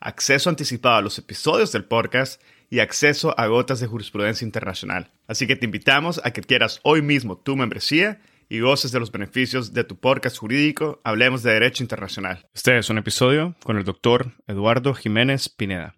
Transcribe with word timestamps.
acceso 0.00 0.50
anticipado 0.50 0.96
a 0.96 1.02
los 1.02 1.18
episodios 1.18 1.72
del 1.72 1.84
podcast 1.84 2.42
y 2.68 2.80
acceso 2.80 3.38
a 3.38 3.46
gotas 3.46 3.80
de 3.80 3.86
jurisprudencia 3.86 4.44
internacional. 4.44 5.10
Así 5.26 5.46
que 5.46 5.56
te 5.56 5.64
invitamos 5.64 6.20
a 6.24 6.32
que 6.32 6.42
quieras 6.42 6.80
hoy 6.82 7.02
mismo 7.02 7.38
tu 7.38 7.56
membresía 7.56 8.20
y 8.48 8.60
goces 8.60 8.92
de 8.92 9.00
los 9.00 9.10
beneficios 9.10 9.72
de 9.72 9.84
tu 9.84 9.96
podcast 9.96 10.38
jurídico 10.38 11.00
Hablemos 11.04 11.42
de 11.42 11.52
Derecho 11.52 11.82
Internacional. 11.82 12.46
Este 12.54 12.76
es 12.78 12.90
un 12.90 12.98
episodio 12.98 13.56
con 13.62 13.76
el 13.76 13.84
doctor 13.84 14.32
Eduardo 14.46 14.94
Jiménez 14.94 15.48
Pineda. 15.48 15.96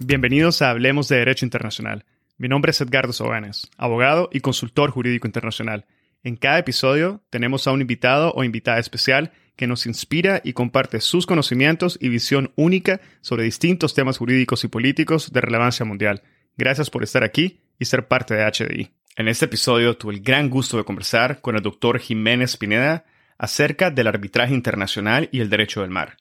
Bienvenidos 0.00 0.62
a 0.62 0.70
Hablemos 0.70 1.08
de 1.08 1.16
Derecho 1.16 1.44
Internacional. 1.44 2.04
Mi 2.38 2.48
nombre 2.48 2.70
es 2.70 2.80
Edgardo 2.80 3.12
Soganes, 3.12 3.68
abogado 3.76 4.28
y 4.32 4.40
consultor 4.40 4.90
jurídico 4.90 5.26
internacional 5.26 5.86
en 6.26 6.34
cada 6.34 6.58
episodio 6.58 7.22
tenemos 7.30 7.68
a 7.68 7.70
un 7.70 7.80
invitado 7.80 8.32
o 8.34 8.42
invitada 8.42 8.80
especial 8.80 9.30
que 9.54 9.68
nos 9.68 9.86
inspira 9.86 10.40
y 10.42 10.54
comparte 10.54 11.00
sus 11.00 11.24
conocimientos 11.24 11.98
y 12.00 12.08
visión 12.08 12.52
única 12.56 13.00
sobre 13.20 13.44
distintos 13.44 13.94
temas 13.94 14.18
jurídicos 14.18 14.64
y 14.64 14.68
políticos 14.68 15.32
de 15.32 15.40
relevancia 15.40 15.86
mundial. 15.86 16.24
Gracias 16.56 16.90
por 16.90 17.04
estar 17.04 17.22
aquí 17.22 17.60
y 17.78 17.84
ser 17.84 18.08
parte 18.08 18.34
de 18.34 18.44
HDI. 18.44 18.90
En 19.14 19.28
este 19.28 19.44
episodio 19.44 19.96
tuve 19.96 20.14
el 20.14 20.20
gran 20.20 20.50
gusto 20.50 20.76
de 20.76 20.84
conversar 20.84 21.40
con 21.40 21.54
el 21.54 21.62
doctor 21.62 22.00
Jiménez 22.00 22.56
Pineda 22.56 23.04
acerca 23.38 23.92
del 23.92 24.08
arbitraje 24.08 24.52
internacional 24.52 25.28
y 25.30 25.38
el 25.38 25.48
derecho 25.48 25.82
del 25.82 25.90
mar. 25.90 26.16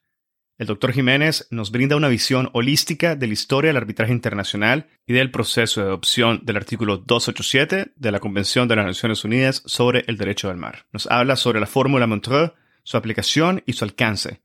El 0.58 0.68
doctor 0.68 0.94
Jiménez 0.94 1.48
nos 1.52 1.70
brinda 1.70 1.98
una 1.98 2.08
visión 2.08 2.50
holística 2.54 3.18
de 3.18 3.28
la 3.28 3.34
historia 3.34 3.70
del 3.70 3.78
arbitraje 3.78 4.14
internacional 4.14 4.88
y 5.06 5.12
del 5.12 5.30
proceso 5.30 5.82
de 5.82 5.88
adopción 5.88 6.40
del 6.44 6.56
artículo 6.56 6.96
287 6.98 7.92
de 7.94 8.12
la 8.12 8.22
Convención 8.22 8.70
de 8.70 8.78
las 8.78 8.86
Naciones 8.86 9.26
Unidas 9.26 9.64
sobre 9.66 10.06
el 10.08 10.16
Derecho 10.16 10.48
del 10.48 10.56
Mar. 10.56 10.86
Nos 10.94 11.08
habla 11.08 11.36
sobre 11.36 11.60
la 11.60 11.66
fórmula 11.66 12.08
Montreux, 12.08 12.54
su 12.84 12.96
aplicación 12.96 13.64
y 13.66 13.74
su 13.74 13.84
alcance. 13.84 14.40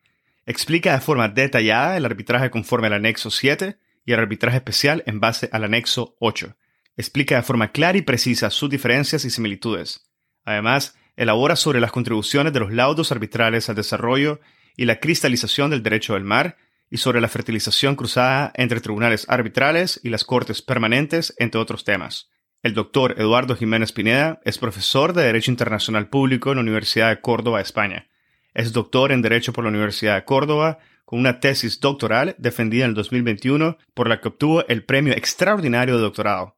Explica 0.46 0.94
de 0.94 1.00
forma 1.00 1.28
detallada 1.28 1.96
el 1.96 2.04
arbitraje 2.04 2.50
conforme 2.50 2.88
al 2.88 2.94
anexo 2.94 3.30
7 3.30 3.78
y 4.04 4.12
el 4.12 4.18
arbitraje 4.18 4.56
especial 4.56 5.04
en 5.06 5.20
base 5.20 5.48
al 5.52 5.62
anexo 5.62 6.16
8. 6.18 6.56
Explica 6.96 7.36
de 7.36 7.42
forma 7.42 7.70
clara 7.70 7.98
y 7.98 8.02
precisa 8.02 8.50
sus 8.50 8.68
diferencias 8.68 9.24
y 9.24 9.30
similitudes. 9.30 10.10
Además, 10.44 10.96
elabora 11.14 11.54
sobre 11.54 11.78
las 11.78 11.92
contribuciones 11.92 12.52
de 12.52 12.58
los 12.58 12.72
laudos 12.72 13.12
arbitrales 13.12 13.68
al 13.68 13.76
desarrollo 13.76 14.40
y 14.80 14.86
la 14.86 14.98
cristalización 14.98 15.68
del 15.68 15.82
derecho 15.82 16.14
del 16.14 16.24
mar, 16.24 16.56
y 16.88 16.96
sobre 16.96 17.20
la 17.20 17.28
fertilización 17.28 17.96
cruzada 17.96 18.50
entre 18.54 18.80
tribunales 18.80 19.26
arbitrales 19.28 20.00
y 20.02 20.08
las 20.08 20.24
cortes 20.24 20.62
permanentes, 20.62 21.34
entre 21.36 21.60
otros 21.60 21.84
temas. 21.84 22.30
El 22.62 22.72
doctor 22.72 23.14
Eduardo 23.18 23.54
Jiménez 23.56 23.92
Pineda 23.92 24.40
es 24.42 24.56
profesor 24.56 25.12
de 25.12 25.24
Derecho 25.24 25.50
Internacional 25.50 26.08
Público 26.08 26.48
en 26.48 26.56
la 26.56 26.62
Universidad 26.62 27.10
de 27.10 27.20
Córdoba, 27.20 27.60
España. 27.60 28.08
Es 28.54 28.72
doctor 28.72 29.12
en 29.12 29.20
Derecho 29.20 29.52
por 29.52 29.64
la 29.64 29.68
Universidad 29.68 30.14
de 30.14 30.24
Córdoba, 30.24 30.78
con 31.04 31.18
una 31.18 31.40
tesis 31.40 31.78
doctoral 31.78 32.34
defendida 32.38 32.84
en 32.84 32.92
el 32.92 32.94
2021, 32.94 33.76
por 33.92 34.08
la 34.08 34.22
que 34.22 34.28
obtuvo 34.28 34.66
el 34.66 34.84
Premio 34.84 35.12
Extraordinario 35.12 35.96
de 35.96 36.00
Doctorado. 36.00 36.56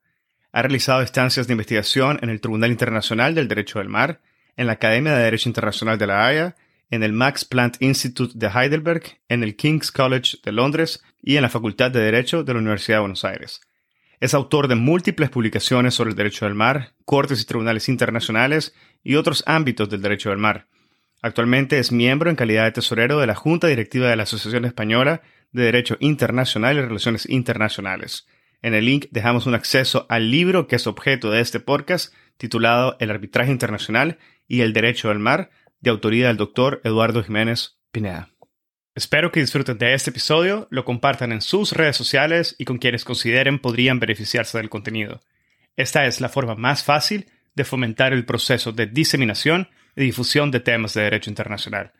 Ha 0.52 0.62
realizado 0.62 1.02
estancias 1.02 1.48
de 1.48 1.54
investigación 1.54 2.20
en 2.22 2.30
el 2.30 2.40
Tribunal 2.40 2.70
Internacional 2.70 3.34
del 3.34 3.48
Derecho 3.48 3.80
del 3.80 3.88
Mar, 3.88 4.20
en 4.56 4.68
la 4.68 4.74
Academia 4.74 5.12
de 5.12 5.24
Derecho 5.24 5.48
Internacional 5.48 5.98
de 5.98 6.06
la 6.06 6.24
Haya 6.24 6.56
en 6.92 7.02
el 7.02 7.14
Max 7.14 7.46
Planck 7.46 7.76
Institute 7.80 8.34
de 8.36 8.48
Heidelberg, 8.48 9.02
en 9.30 9.42
el 9.42 9.56
King's 9.56 9.90
College 9.90 10.36
de 10.44 10.52
Londres 10.52 11.02
y 11.22 11.36
en 11.36 11.42
la 11.42 11.48
Facultad 11.48 11.90
de 11.90 12.00
Derecho 12.00 12.44
de 12.44 12.52
la 12.52 12.58
Universidad 12.60 12.98
de 12.98 13.00
Buenos 13.00 13.24
Aires. 13.24 13.62
Es 14.20 14.34
autor 14.34 14.68
de 14.68 14.74
múltiples 14.74 15.30
publicaciones 15.30 15.94
sobre 15.94 16.10
el 16.10 16.16
derecho 16.16 16.44
del 16.44 16.54
mar, 16.54 16.92
cortes 17.06 17.40
y 17.40 17.46
tribunales 17.46 17.88
internacionales 17.88 18.74
y 19.02 19.14
otros 19.14 19.42
ámbitos 19.46 19.88
del 19.88 20.02
derecho 20.02 20.28
del 20.28 20.38
mar. 20.38 20.66
Actualmente 21.22 21.78
es 21.78 21.92
miembro 21.92 22.28
en 22.28 22.36
calidad 22.36 22.64
de 22.64 22.72
tesorero 22.72 23.18
de 23.18 23.26
la 23.26 23.36
Junta 23.36 23.68
Directiva 23.68 24.10
de 24.10 24.16
la 24.16 24.24
Asociación 24.24 24.66
Española 24.66 25.22
de 25.50 25.62
Derecho 25.62 25.96
Internacional 25.98 26.76
y 26.76 26.82
Relaciones 26.82 27.26
Internacionales. 27.26 28.26
En 28.60 28.74
el 28.74 28.84
link 28.84 29.06
dejamos 29.10 29.46
un 29.46 29.54
acceso 29.54 30.04
al 30.10 30.30
libro 30.30 30.66
que 30.66 30.76
es 30.76 30.86
objeto 30.86 31.30
de 31.30 31.40
este 31.40 31.58
podcast, 31.58 32.12
titulado 32.36 32.98
El 33.00 33.10
arbitraje 33.10 33.50
internacional 33.50 34.18
y 34.46 34.60
el 34.60 34.74
derecho 34.74 35.08
del 35.08 35.20
mar, 35.20 35.48
de 35.82 35.90
autoría 35.90 36.28
del 36.28 36.38
doctor 36.38 36.80
Eduardo 36.84 37.22
Jiménez 37.22 37.76
Pineda. 37.90 38.30
Espero 38.94 39.32
que 39.32 39.40
disfruten 39.40 39.78
de 39.78 39.94
este 39.94 40.10
episodio, 40.10 40.68
lo 40.70 40.84
compartan 40.84 41.32
en 41.32 41.40
sus 41.40 41.72
redes 41.72 41.96
sociales 41.96 42.54
y 42.58 42.64
con 42.64 42.78
quienes 42.78 43.04
consideren 43.04 43.58
podrían 43.58 44.00
beneficiarse 44.00 44.58
del 44.58 44.70
contenido. 44.70 45.20
Esta 45.76 46.06
es 46.06 46.20
la 46.20 46.28
forma 46.28 46.54
más 46.54 46.84
fácil 46.84 47.26
de 47.54 47.64
fomentar 47.64 48.12
el 48.12 48.24
proceso 48.24 48.72
de 48.72 48.86
diseminación 48.86 49.68
y 49.96 50.02
difusión 50.02 50.50
de 50.50 50.60
temas 50.60 50.94
de 50.94 51.02
derecho 51.02 51.30
internacional. 51.30 51.92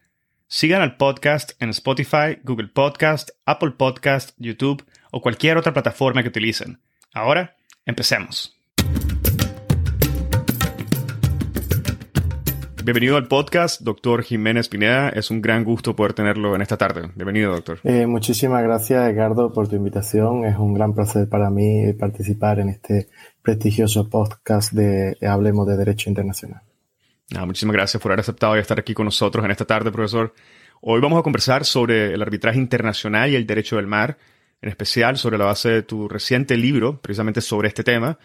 Sigan 0.46 0.82
al 0.82 0.96
podcast 0.96 1.52
en 1.62 1.70
Spotify, 1.70 2.38
Google 2.44 2.68
Podcast, 2.68 3.30
Apple 3.46 3.72
Podcast, 3.72 4.34
YouTube 4.36 4.84
o 5.10 5.22
cualquier 5.22 5.56
otra 5.56 5.72
plataforma 5.72 6.22
que 6.22 6.28
utilicen. 6.28 6.80
Ahora, 7.14 7.56
empecemos. 7.86 8.54
Bienvenido 12.84 13.16
al 13.16 13.28
podcast, 13.28 13.80
doctor 13.82 14.24
Jiménez 14.24 14.68
Pineda. 14.68 15.10
Es 15.10 15.30
un 15.30 15.40
gran 15.40 15.62
gusto 15.62 15.94
poder 15.94 16.14
tenerlo 16.14 16.56
en 16.56 16.62
esta 16.62 16.76
tarde. 16.76 17.12
Bienvenido, 17.14 17.52
doctor. 17.52 17.78
Eh, 17.84 18.06
muchísimas 18.08 18.60
gracias, 18.64 19.08
Edgardo, 19.08 19.52
por 19.52 19.68
tu 19.68 19.76
invitación. 19.76 20.44
Es 20.44 20.56
un 20.56 20.74
gran 20.74 20.92
placer 20.92 21.28
para 21.28 21.48
mí 21.48 21.92
participar 21.92 22.58
en 22.58 22.70
este 22.70 23.08
prestigioso 23.40 24.10
podcast 24.10 24.72
de 24.72 25.16
Hablemos 25.24 25.68
de 25.68 25.76
Derecho 25.76 26.10
Internacional. 26.10 26.62
muchísimas 27.46 27.74
gracias 27.74 28.02
por 28.02 28.10
haber 28.10 28.20
aceptado 28.20 28.56
y 28.56 28.60
estar 28.60 28.80
aquí 28.80 28.94
con 28.94 29.04
nosotros 29.04 29.44
en 29.44 29.52
esta 29.52 29.64
tarde, 29.64 29.92
profesor. 29.92 30.34
Hoy 30.80 31.00
vamos 31.00 31.20
a 31.20 31.22
conversar 31.22 31.64
sobre 31.64 32.12
el 32.12 32.20
arbitraje 32.20 32.58
internacional 32.58 33.30
y 33.30 33.36
el 33.36 33.46
derecho 33.46 33.76
del 33.76 33.86
mar, 33.86 34.18
en 34.60 34.70
especial 34.70 35.16
sobre 35.18 35.38
la 35.38 35.44
base 35.44 35.68
de 35.68 35.82
tu 35.82 36.08
reciente 36.08 36.56
libro, 36.56 37.00
precisamente 37.00 37.42
sobre 37.42 37.68
este 37.68 37.84
tema, 37.84 38.18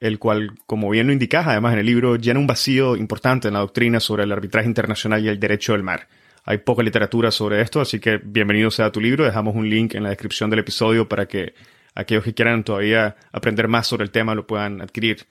el 0.00 0.18
cual, 0.18 0.52
como 0.66 0.90
bien 0.90 1.06
lo 1.06 1.12
indicas, 1.12 1.46
además 1.46 1.74
en 1.74 1.80
el 1.80 1.86
libro, 1.86 2.16
llena 2.16 2.40
un 2.40 2.46
vacío 2.46 2.96
importante 2.96 3.48
en 3.48 3.54
la 3.54 3.60
doctrina 3.60 4.00
sobre 4.00 4.24
el 4.24 4.32
arbitraje 4.32 4.66
internacional 4.66 5.24
y 5.24 5.28
el 5.28 5.38
derecho 5.38 5.72
del 5.72 5.82
mar. 5.82 6.08
Hay 6.44 6.58
poca 6.58 6.82
literatura 6.82 7.30
sobre 7.30 7.60
esto, 7.60 7.80
así 7.80 8.00
que 8.00 8.18
bienvenido 8.22 8.70
sea 8.70 8.90
tu 8.90 9.00
libro. 9.00 9.24
Dejamos 9.24 9.54
un 9.54 9.68
link 9.68 9.94
en 9.94 10.02
la 10.02 10.08
descripción 10.08 10.50
del 10.50 10.58
episodio 10.58 11.08
para 11.08 11.26
que 11.26 11.54
aquellos 11.94 12.24
que 12.24 12.34
quieran 12.34 12.64
todavía 12.64 13.16
aprender 13.30 13.68
más 13.68 13.86
sobre 13.86 14.04
el 14.04 14.10
tema 14.10 14.34
lo 14.34 14.46
puedan 14.46 14.80
adquirir. 14.80 15.26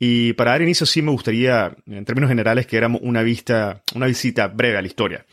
Y 0.00 0.32
para 0.32 0.52
dar 0.52 0.62
inicio, 0.62 0.86
sí 0.86 1.02
me 1.02 1.12
gustaría, 1.12 1.76
en 1.86 2.04
términos 2.04 2.28
generales, 2.28 2.66
que 2.66 2.76
éramos 2.76 3.00
una 3.04 3.22
vista, 3.22 3.82
una 3.94 4.06
visita 4.06 4.48
breve 4.48 4.78
a 4.78 4.82
la 4.82 4.88
historia 4.88 5.24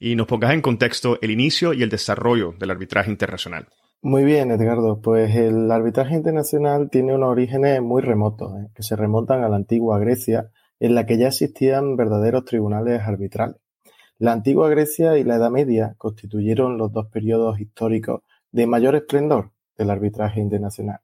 y 0.00 0.16
nos 0.16 0.26
pongas 0.26 0.54
en 0.54 0.62
contexto 0.62 1.18
el 1.20 1.30
inicio 1.30 1.74
y 1.74 1.82
el 1.82 1.90
desarrollo 1.90 2.54
del 2.58 2.70
arbitraje 2.70 3.10
internacional. 3.10 3.68
Muy 4.02 4.24
bien, 4.24 4.50
Edgardo. 4.50 5.02
Pues 5.02 5.36
el 5.36 5.70
arbitraje 5.70 6.14
internacional 6.14 6.88
tiene 6.88 7.14
unos 7.14 7.28
orígenes 7.28 7.82
muy 7.82 8.00
remotos, 8.00 8.50
¿eh? 8.58 8.68
que 8.74 8.82
se 8.82 8.96
remontan 8.96 9.44
a 9.44 9.48
la 9.50 9.56
antigua 9.56 9.98
Grecia, 9.98 10.50
en 10.78 10.94
la 10.94 11.04
que 11.04 11.18
ya 11.18 11.28
existían 11.28 11.96
verdaderos 11.96 12.46
tribunales 12.46 13.02
arbitrales. 13.02 13.56
La 14.18 14.32
antigua 14.32 14.70
Grecia 14.70 15.18
y 15.18 15.24
la 15.24 15.36
Edad 15.36 15.50
Media 15.50 15.94
constituyeron 15.98 16.78
los 16.78 16.92
dos 16.92 17.08
periodos 17.08 17.60
históricos 17.60 18.22
de 18.50 18.66
mayor 18.66 18.96
esplendor 18.96 19.50
del 19.76 19.90
arbitraje 19.90 20.40
internacional, 20.40 21.00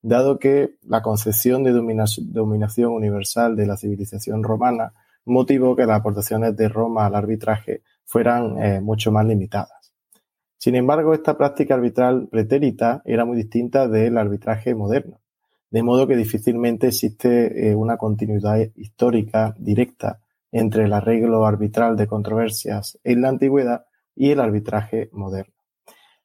dado 0.00 0.38
que 0.38 0.76
la 0.82 1.02
concepción 1.02 1.64
de 1.64 1.72
dominación 1.72 2.92
universal 2.92 3.56
de 3.56 3.66
la 3.66 3.76
civilización 3.76 4.44
romana 4.44 4.92
motivó 5.24 5.74
que 5.74 5.86
las 5.86 5.98
aportaciones 5.98 6.56
de 6.56 6.68
Roma 6.68 7.06
al 7.06 7.16
arbitraje 7.16 7.82
fueran 8.04 8.62
eh, 8.62 8.80
mucho 8.80 9.10
más 9.10 9.26
limitadas. 9.26 9.77
Sin 10.58 10.74
embargo, 10.74 11.14
esta 11.14 11.38
práctica 11.38 11.74
arbitral 11.74 12.28
pretérita 12.28 13.00
era 13.04 13.24
muy 13.24 13.36
distinta 13.36 13.86
del 13.86 14.18
arbitraje 14.18 14.74
moderno, 14.74 15.20
de 15.70 15.84
modo 15.84 16.08
que 16.08 16.16
difícilmente 16.16 16.88
existe 16.88 17.70
eh, 17.70 17.76
una 17.76 17.96
continuidad 17.96 18.58
histórica 18.74 19.54
directa 19.56 20.20
entre 20.50 20.84
el 20.84 20.92
arreglo 20.92 21.46
arbitral 21.46 21.96
de 21.96 22.08
controversias 22.08 22.98
en 23.04 23.22
la 23.22 23.28
antigüedad 23.28 23.86
y 24.16 24.30
el 24.30 24.40
arbitraje 24.40 25.08
moderno. 25.12 25.54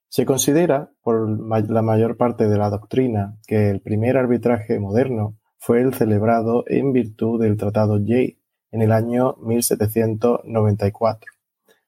Se 0.07 0.25
considera 0.25 0.89
por 1.03 1.29
la 1.69 1.81
mayor 1.83 2.17
parte 2.17 2.49
de 2.49 2.57
la 2.57 2.71
doctrina 2.71 3.37
que 3.47 3.69
el 3.69 3.81
primer 3.81 4.17
arbitraje 4.17 4.79
moderno 4.79 5.37
fue 5.57 5.81
el 5.81 5.93
celebrado 5.93 6.63
en 6.67 6.91
virtud 6.91 7.39
del 7.41 7.55
Tratado 7.57 7.99
Jay 8.03 8.39
en 8.71 8.81
el 8.81 8.91
año 8.91 9.35
1794. 9.43 11.31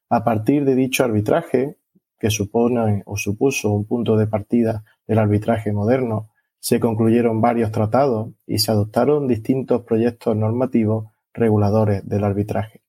A 0.10 0.24
partir 0.24 0.64
de 0.66 0.76
dicho 0.76 1.04
arbitraje, 1.04 1.78
que 2.18 2.30
supone 2.30 3.04
o 3.06 3.18
supuso 3.18 3.72
un 3.72 3.86
punto 3.86 4.18
de 4.18 4.28
partida 4.28 4.84
del 5.08 5.20
arbitraje 5.20 5.72
moderno, 5.72 6.30
se 6.60 6.80
concluyeron 6.80 7.42
varios 7.42 7.72
tratados 7.72 8.30
y 8.48 8.58
se 8.58 8.72
adoptaron 8.72 9.28
distintos 9.28 9.84
proyectos 9.84 10.36
normativos 10.36 11.12
reguladores 11.34 12.08
del 12.08 12.24
arbitraje. 12.24 12.82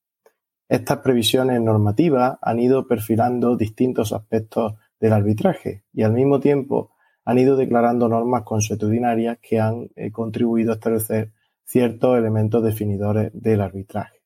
Estas 0.69 0.99
previsiones 0.99 1.61
normativas 1.61 2.38
han 2.40 2.58
ido 2.58 2.88
perfilando 2.88 3.56
distintos 3.56 4.12
aspectos 4.12 4.75
del 4.99 5.12
arbitraje 5.12 5.84
y 5.93 6.02
al 6.02 6.12
mismo 6.12 6.40
tiempo 6.40 6.93
han 7.25 7.38
ido 7.38 7.56
declarando 7.56 8.08
normas 8.08 8.44
consuetudinarias 8.44 9.38
que 9.43 9.61
han 9.61 9.90
eh, 9.94 10.11
contribuido 10.11 10.73
a 10.73 10.75
establecer 10.76 11.32
ciertos 11.64 12.17
elementos 12.17 12.62
definidores 12.62 13.31
del 13.34 13.61
arbitraje. 13.61 14.23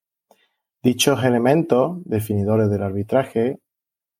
Dichos 0.82 1.24
elementos 1.24 2.02
definidores 2.04 2.70
del 2.70 2.82
arbitraje 2.82 3.58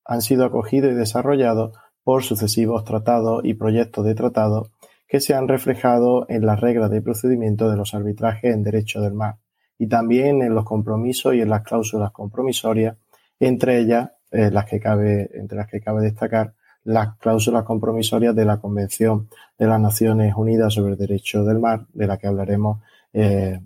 han 0.04 0.22
sido 0.22 0.44
acogidos 0.44 0.92
y 0.92 0.94
desarrollados 0.94 1.76
por 2.02 2.22
sucesivos 2.22 2.84
tratados 2.84 3.44
y 3.44 3.54
proyectos 3.54 4.04
de 4.04 4.14
tratados 4.14 4.70
que 5.06 5.20
se 5.20 5.34
han 5.34 5.48
reflejado 5.48 6.26
en 6.28 6.46
las 6.46 6.60
reglas 6.60 6.90
de 6.90 7.02
procedimiento 7.02 7.70
de 7.70 7.76
los 7.76 7.94
arbitrajes 7.94 8.54
en 8.54 8.62
derecho 8.62 9.00
del 9.00 9.14
mar 9.14 9.36
y 9.78 9.88
también 9.88 10.42
en 10.42 10.54
los 10.54 10.64
compromisos 10.64 11.34
y 11.34 11.40
en 11.40 11.48
las 11.48 11.62
cláusulas 11.62 12.12
compromisorias, 12.12 12.96
entre 13.38 13.78
ellas 13.78 14.10
eh, 14.30 14.50
las 14.50 14.66
que 14.66 14.78
cabe, 14.78 15.30
entre 15.34 15.56
las 15.56 15.68
que 15.68 15.80
cabe 15.80 16.02
destacar 16.02 16.54
las 16.84 17.16
cláusulas 17.16 17.64
compromisorias 17.64 18.34
de 18.34 18.44
la 18.44 18.58
Convención 18.58 19.28
de 19.58 19.66
las 19.66 19.80
Naciones 19.80 20.34
Unidas 20.36 20.74
sobre 20.74 20.92
el 20.92 20.98
Derecho 20.98 21.44
del 21.44 21.58
Mar, 21.58 21.86
de 21.92 22.06
la 22.06 22.18
que 22.18 22.26
hablaremos 22.26 22.82
eh, 23.12 23.60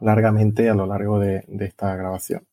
largamente 0.00 0.68
a 0.68 0.74
lo 0.74 0.86
largo 0.86 1.18
de, 1.18 1.44
esta 1.60 1.96
grabación. 1.96 2.46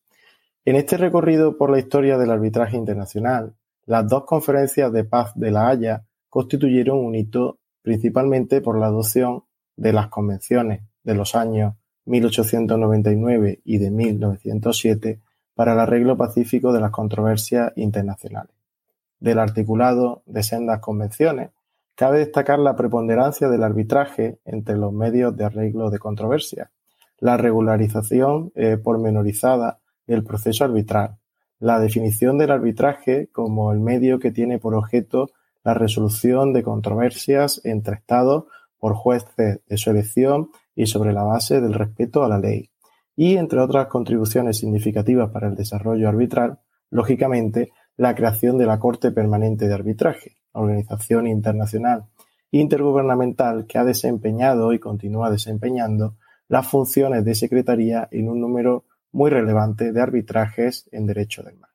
En 0.66 0.78
este 0.78 0.96
recorrido 0.96 1.58
por 1.58 1.70
la 1.70 1.80
historia 1.80 2.18
del 2.18 2.32
arbitraje 2.32 2.78
internacional, 2.78 3.54
las 3.86 4.08
dos 4.08 4.24
conferencias 4.24 4.94
de 4.94 5.04
paz 5.04 5.34
de 5.36 5.52
La 5.52 5.68
Haya 5.68 6.06
constituyeron 6.30 7.00
un 7.00 7.16
hito 7.16 7.60
principalmente 7.82 8.62
por 8.62 8.80
la 8.80 8.86
adopción 8.86 9.44
de 9.76 9.92
las 9.92 10.08
convenciones 10.08 10.82
de 11.04 11.16
los 11.16 11.36
años 11.36 11.76
1899 12.06 13.60
y 13.66 13.78
de 13.78 13.92
1907 13.92 15.20
para 15.54 15.74
el 15.74 15.80
arreglo 15.80 16.16
pacífico 16.16 16.72
de 16.72 16.80
las 16.80 16.92
controversias 16.92 17.74
internacionales. 17.76 18.56
Del 19.20 19.40
articulado 19.40 20.24
de 20.26 20.44
sendas 20.44 20.80
convenciones, 20.80 21.50
cabe 21.96 22.20
destacar 22.20 22.60
la 22.60 22.78
preponderancia 22.78 23.50
del 23.50 23.64
arbitraje 23.64 24.40
entre 24.46 24.78
los 24.78 24.94
medios 24.94 25.36
de 25.36 25.44
arreglo 25.44 25.90
de 25.90 26.00
controversias, 26.00 26.70
la 27.20 27.36
regularización 27.36 28.54
eh, 28.56 28.78
pormenorizada 28.78 29.80
del 30.08 30.24
proceso 30.24 30.64
arbitral, 30.64 31.18
la 31.60 31.80
definición 31.80 32.38
del 32.38 32.52
arbitraje 32.52 33.30
como 33.32 33.72
el 33.72 33.80
medio 33.80 34.20
que 34.20 34.32
tiene 34.32 34.60
por 34.60 34.76
objeto 34.76 35.30
la 35.64 35.74
resolución 35.74 36.52
de 36.54 36.64
controversias 36.64 37.62
entre 37.64 37.96
Estados 37.96 38.46
por 38.78 38.96
jueces 38.96 39.62
de 39.66 39.78
su 39.78 39.90
elección 39.90 40.50
y 40.76 40.88
sobre 40.88 41.14
la 41.14 41.24
base 41.24 41.62
del 41.62 41.74
respeto 41.74 42.24
a 42.24 42.28
la 42.28 42.38
ley. 42.38 42.70
Y, 43.16 43.38
entre 43.38 43.60
otras 43.60 43.88
contribuciones 43.88 44.58
significativas 44.58 45.30
para 45.30 45.48
el 45.48 45.56
desarrollo 45.56 46.10
arbitral, 46.10 46.60
lógicamente, 46.90 47.72
la 47.96 48.16
creación 48.16 48.58
de 48.58 48.66
la 48.66 48.80
Corte 48.80 49.12
Permanente 49.12 49.68
de 49.68 49.74
Arbitraje, 49.74 50.38
organización 50.52 51.28
internacional 51.28 52.06
intergubernamental 52.54 53.66
que 53.66 53.80
ha 53.80 53.84
desempeñado 53.84 54.74
y 54.74 54.80
continúa 54.80 55.32
desempeñando 55.32 56.18
las 56.48 56.68
funciones 56.68 57.26
de 57.26 57.34
secretaría 57.34 58.08
en 58.12 58.30
un 58.30 58.40
número 58.40 58.86
muy 59.14 59.30
relevante 59.30 59.94
de 59.94 60.02
arbitrajes 60.02 60.90
en 60.92 61.06
derecho 61.06 61.44
del 61.44 61.58
mar. 61.58 61.70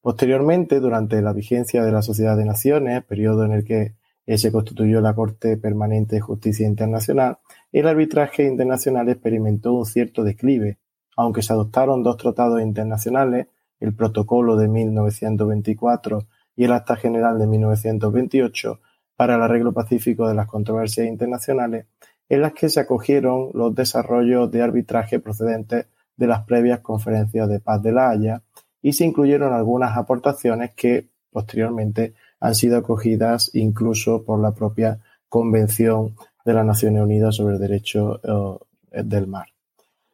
Posteriormente, 0.00 0.80
durante 0.80 1.20
la 1.20 1.32
vigencia 1.32 1.82
de 1.82 1.92
la 1.92 2.00
Sociedad 2.00 2.36
de 2.36 2.44
Naciones, 2.44 3.04
periodo 3.04 3.44
en 3.44 3.52
el 3.52 3.64
que 3.64 3.94
se 4.26 4.52
constituyó 4.52 5.00
la 5.00 5.14
Corte 5.14 5.56
Permanente 5.56 6.16
de 6.16 6.20
Justicia 6.20 6.66
Internacional, 6.66 7.38
el 7.72 7.88
arbitraje 7.88 8.44
internacional 8.44 9.08
experimentó 9.08 9.72
un 9.72 9.84
cierto 9.84 10.22
declive, 10.22 10.78
aunque 11.16 11.42
se 11.42 11.52
adoptaron 11.52 12.04
dos 12.04 12.16
tratados 12.16 12.62
internacionales, 12.62 13.48
el 13.80 13.94
Protocolo 13.94 14.56
de 14.56 14.68
1924 14.68 16.26
y 16.54 16.64
el 16.64 16.72
Acta 16.72 16.96
General 16.96 17.38
de 17.38 17.46
1928, 17.48 18.80
para 19.16 19.34
el 19.34 19.42
arreglo 19.42 19.72
pacífico 19.72 20.28
de 20.28 20.34
las 20.34 20.46
controversias 20.46 21.08
internacionales, 21.08 21.86
en 22.28 22.42
las 22.42 22.52
que 22.52 22.68
se 22.68 22.80
acogieron 22.80 23.50
los 23.54 23.74
desarrollos 23.74 24.50
de 24.50 24.62
arbitraje 24.62 25.18
procedentes 25.18 25.86
de 26.16 26.26
las 26.26 26.44
previas 26.44 26.80
conferencias 26.80 27.48
de 27.48 27.60
paz 27.60 27.82
de 27.82 27.92
La 27.92 28.10
Haya 28.10 28.42
y 28.82 28.92
se 28.92 29.04
incluyeron 29.04 29.52
algunas 29.52 29.96
aportaciones 29.96 30.72
que 30.74 31.08
posteriormente 31.30 32.14
han 32.40 32.54
sido 32.54 32.78
acogidas 32.78 33.50
incluso 33.54 34.24
por 34.24 34.40
la 34.40 34.52
propia 34.52 35.00
Convención 35.28 36.14
de 36.44 36.54
las 36.54 36.64
Naciones 36.64 37.02
Unidas 37.02 37.34
sobre 37.34 37.54
el 37.54 37.60
Derecho 37.60 38.58
eh, 38.92 39.02
del 39.02 39.26
Mar. 39.26 39.48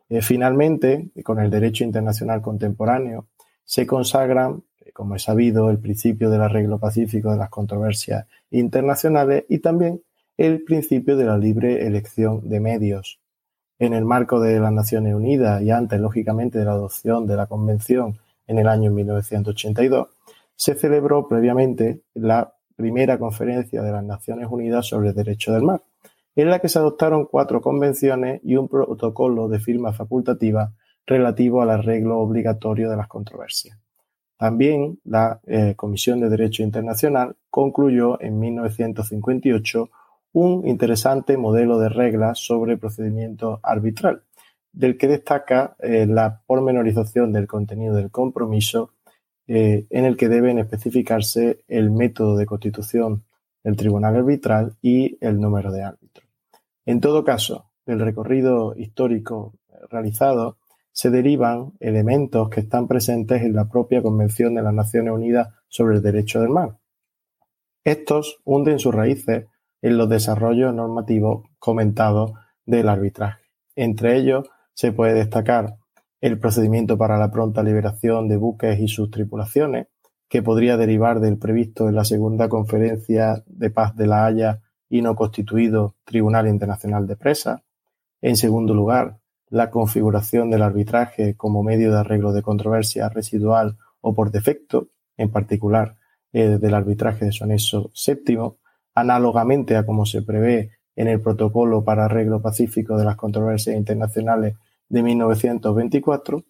Eh, 0.09 0.21
finalmente, 0.21 1.11
con 1.23 1.39
el 1.39 1.51
derecho 1.51 1.85
internacional 1.85 2.43
contemporáneo, 2.43 3.29
se 3.65 3.87
consagran, 3.87 4.63
eh, 4.81 4.93
como 4.93 5.17
es 5.17 5.23
sabido, 5.23 5.71
el 5.71 5.79
principio 5.79 6.29
del 6.29 6.43
arreglo 6.43 6.79
pacífico 6.79 7.31
de 7.31 7.39
las 7.39 7.49
controversias 7.49 8.27
internacionales 8.51 9.45
y 9.49 9.61
también 9.61 10.03
el 10.37 10.65
principio 10.65 11.17
de 11.17 11.25
la 11.25 11.39
libre 11.39 11.87
elección 11.87 12.47
de 12.47 12.61
medios. 12.61 13.22
En 13.83 13.95
el 13.95 14.05
marco 14.05 14.39
de 14.39 14.61
las 14.61 14.73
Naciones 14.73 15.13
Unidas 15.13 15.61
y 15.61 15.73
antes, 15.73 15.99
lógicamente, 15.99 16.57
de 16.57 16.65
la 16.65 16.71
adopción 16.71 17.27
de 17.27 17.35
la 17.35 17.49
Convención 17.49 18.17
en 18.47 18.61
el 18.61 18.69
año 18.69 18.93
1982, 18.93 20.07
se 20.55 20.77
celebró 20.77 21.27
previamente 21.27 22.03
la 22.15 22.55
primera 22.77 23.19
conferencia 23.19 23.83
de 23.83 23.91
las 23.91 24.05
Naciones 24.05 24.47
Unidas 24.49 24.87
sobre 24.87 25.09
el 25.09 25.17
Derecho 25.17 25.53
del 25.53 25.65
Mar, 25.65 25.83
en 26.37 26.49
la 26.49 26.61
que 26.61 26.69
se 26.69 26.79
adoptaron 26.79 27.27
cuatro 27.27 27.61
convenciones 27.61 28.41
y 28.45 28.55
un 28.55 28.69
protocolo 28.69 29.49
de 29.49 29.59
firma 29.59 29.93
facultativa 29.93 30.73
relativo 31.05 31.61
al 31.61 31.71
arreglo 31.71 32.21
obligatorio 32.21 32.89
de 32.89 32.97
las 32.97 33.09
controversias. 33.09 33.77
También 34.37 35.01
la 35.03 35.41
eh, 35.45 35.75
Comisión 35.75 36.21
de 36.21 36.29
Derecho 36.29 36.63
Internacional 36.63 37.35
concluyó 37.51 38.21
en 38.23 38.39
1958 38.39 39.91
un 40.33 40.67
interesante 40.67 41.37
modelo 41.37 41.79
de 41.79 41.89
reglas 41.89 42.39
sobre 42.39 42.79
procedimiento 42.79 43.61
arbitral, 43.63 44.23
del 44.73 44.97
que 44.97 45.09
destaca 45.09 45.77
eh, 45.79 46.07
la 46.07 46.43
pormenorización 46.47 47.33
del 47.33 47.47
contenido 47.47 47.95
del 47.95 48.11
compromiso 48.11 48.91
eh, 49.47 49.87
en 49.91 50.05
el 50.05 50.17
que 50.17 50.29
deben 50.29 50.59
especificarse 50.59 51.65
el 51.69 51.91
método 51.91 52.37
de 52.37 52.47
constitución 52.47 53.25
del 53.63 53.77
tribunal 53.77 54.17
arbitral 54.17 54.77
y 54.81 55.19
el 55.21 55.41
número 55.41 55.71
de 55.71 55.83
árbitros. 55.83 56.27
En 56.87 57.01
todo 57.01 57.25
caso, 57.25 57.71
del 57.85 58.01
recorrido 58.01 58.75
histórico 58.77 59.55
realizado, 59.91 60.59
se 60.93 61.11
derivan 61.11 61.73
elementos 61.81 62.51
que 62.51 62.61
están 62.61 62.87
presentes 62.87 63.43
en 63.43 63.55
la 63.55 63.69
propia 63.69 64.03
Convención 64.03 64.55
de 64.55 64.63
las 64.63 64.75
Naciones 64.75 65.13
Unidas 65.13 65.49
sobre 65.69 65.97
el 65.97 66.03
Derecho 66.03 66.41
del 66.41 66.51
Mar. 66.51 66.77
Estos 67.85 68.41
hunden 68.45 68.79
sus 68.79 68.95
raíces 68.95 69.47
en 69.83 69.99
los 69.99 70.09
desarrollos 70.09 70.73
normativos 70.73 71.45
comentados 71.59 72.33
del 72.65 72.89
arbitraje. 72.89 73.43
Entre 73.75 74.17
ellos 74.17 74.49
se 74.73 74.93
puede 74.93 75.15
destacar 75.15 75.77
el 76.21 76.39
procedimiento 76.39 76.97
para 76.97 77.19
la 77.19 77.31
pronta 77.31 77.63
liberación 77.63 78.29
de 78.29 78.37
buques 78.37 78.79
y 78.79 78.89
sus 78.89 79.11
tripulaciones, 79.11 79.89
que 80.29 80.43
podría 80.43 80.77
derivar 80.77 81.21
del 81.21 81.37
previsto 81.37 81.89
en 81.89 81.97
la 81.97 82.05
segunda 82.05 82.49
conferencia 82.49 83.43
de 83.47 83.71
paz 83.71 83.95
de 83.97 84.07
La 84.07 84.25
Haya 84.25 84.63
y 84.89 85.03
no 85.03 85.17
constituido 85.17 85.97
Tribunal 86.05 86.47
Internacional 86.49 87.07
de 87.07 87.17
Presas. 87.17 87.61
En 88.23 88.37
segundo 88.37 88.73
lugar, 88.73 89.19
la 89.51 89.71
configuración 89.71 90.49
del 90.49 90.63
arbitraje 90.63 91.37
como 91.37 91.63
medio 91.63 91.93
de 91.93 91.99
arreglo 91.99 92.33
de 92.33 92.43
controversia 92.43 93.09
residual 93.09 93.77
o 94.01 94.15
por 94.15 94.31
defecto, 94.31 94.89
en 95.17 95.31
particular 95.31 95.97
eh, 96.33 96.59
del 96.59 96.75
arbitraje 96.75 97.27
de 97.27 97.33
su 97.33 97.45
anexo 97.45 97.91
séptimo, 97.93 98.59
análogamente 98.95 99.77
a 99.77 99.87
como 99.87 100.07
se 100.07 100.23
prevé 100.23 100.71
en 100.97 101.09
el 101.09 101.21
Protocolo 101.21 101.85
para 101.85 102.05
Arreglo 102.05 102.43
Pacífico 102.43 102.97
de 102.97 103.05
las 103.05 103.17
Controversias 103.17 103.77
Internacionales 103.77 104.57
de 104.89 105.03
1924. 105.03 106.45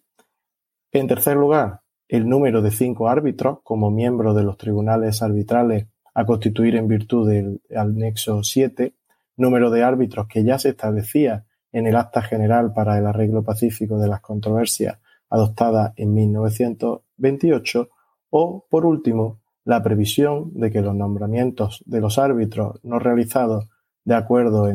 En 0.91 1.07
tercer 1.07 1.37
lugar, 1.37 1.81
el 2.07 2.27
número 2.27 2.61
de 2.61 2.71
cinco 2.71 3.07
árbitros 3.07 3.59
como 3.63 3.89
miembros 3.89 4.35
de 4.35 4.43
los 4.43 4.57
tribunales 4.57 5.21
arbitrales 5.21 5.87
a 6.13 6.25
constituir 6.25 6.75
en 6.75 6.87
virtud 6.87 7.29
del 7.29 7.61
anexo 7.75 8.43
7, 8.43 8.93
número 9.37 9.71
de 9.71 9.83
árbitros 9.83 10.27
que 10.27 10.43
ya 10.43 10.59
se 10.59 10.69
establecía 10.69 11.45
en 11.71 11.87
el 11.87 11.95
Acta 11.95 12.21
General 12.21 12.73
para 12.73 12.97
el 12.97 13.07
Arreglo 13.07 13.43
Pacífico 13.43 13.97
de 13.97 14.07
las 14.07 14.21
Controversias 14.21 14.99
adoptada 15.33 15.93
en 15.95 16.13
1928, 16.13 17.89
o, 18.29 18.65
por 18.69 18.85
último, 18.85 19.39
la 19.65 19.81
previsión 19.81 20.51
de 20.53 20.71
que 20.71 20.81
los 20.81 20.95
nombramientos 20.95 21.83
de 21.85 22.01
los 22.01 22.17
árbitros 22.17 22.79
no 22.83 22.99
realizados 22.99 23.69
de 24.05 24.15
acuerdo 24.15 24.69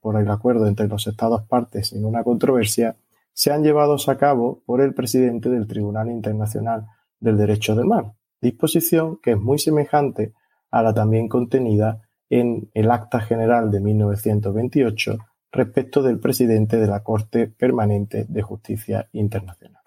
por 0.00 0.20
el 0.20 0.30
acuerdo 0.30 0.66
entre 0.66 0.88
los 0.88 1.06
Estados 1.06 1.42
partes 1.42 1.92
en 1.92 2.04
una 2.04 2.22
controversia 2.22 2.96
sean 3.32 3.62
llevados 3.62 4.08
a 4.08 4.16
cabo 4.16 4.62
por 4.66 4.80
el 4.80 4.94
presidente 4.94 5.48
del 5.48 5.66
Tribunal 5.66 6.08
Internacional 6.08 6.86
del 7.18 7.36
Derecho 7.36 7.74
del 7.74 7.86
Mar, 7.86 8.12
disposición 8.40 9.18
que 9.22 9.32
es 9.32 9.40
muy 9.40 9.58
semejante 9.58 10.32
a 10.70 10.82
la 10.82 10.94
también 10.94 11.28
contenida 11.28 12.02
en 12.28 12.70
el 12.74 12.90
Acta 12.90 13.20
General 13.20 13.70
de 13.70 13.80
1928 13.80 15.18
respecto 15.52 16.02
del 16.02 16.20
presidente 16.20 16.76
de 16.76 16.86
la 16.86 17.02
Corte 17.02 17.48
Permanente 17.48 18.24
de 18.28 18.42
Justicia 18.42 19.08
Internacional. 19.12 19.79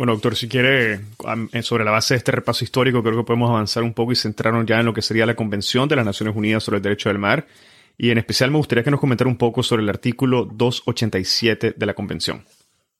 Bueno, 0.00 0.14
doctor, 0.14 0.34
si 0.34 0.48
quiere, 0.48 0.98
sobre 1.60 1.84
la 1.84 1.90
base 1.90 2.14
de 2.14 2.18
este 2.18 2.32
repaso 2.32 2.64
histórico, 2.64 3.02
creo 3.02 3.18
que 3.18 3.24
podemos 3.24 3.50
avanzar 3.50 3.82
un 3.82 3.92
poco 3.92 4.12
y 4.12 4.16
centrarnos 4.16 4.64
ya 4.64 4.80
en 4.80 4.86
lo 4.86 4.94
que 4.94 5.02
sería 5.02 5.26
la 5.26 5.36
Convención 5.36 5.90
de 5.90 5.96
las 5.96 6.06
Naciones 6.06 6.34
Unidas 6.34 6.62
sobre 6.62 6.78
el 6.78 6.82
Derecho 6.82 7.10
del 7.10 7.18
Mar. 7.18 7.44
Y 7.98 8.10
en 8.10 8.16
especial 8.16 8.50
me 8.50 8.56
gustaría 8.56 8.82
que 8.82 8.90
nos 8.90 8.98
comentara 8.98 9.28
un 9.28 9.36
poco 9.36 9.62
sobre 9.62 9.82
el 9.82 9.90
artículo 9.90 10.46
287 10.46 11.74
de 11.76 11.84
la 11.84 11.92
Convención. 11.92 12.44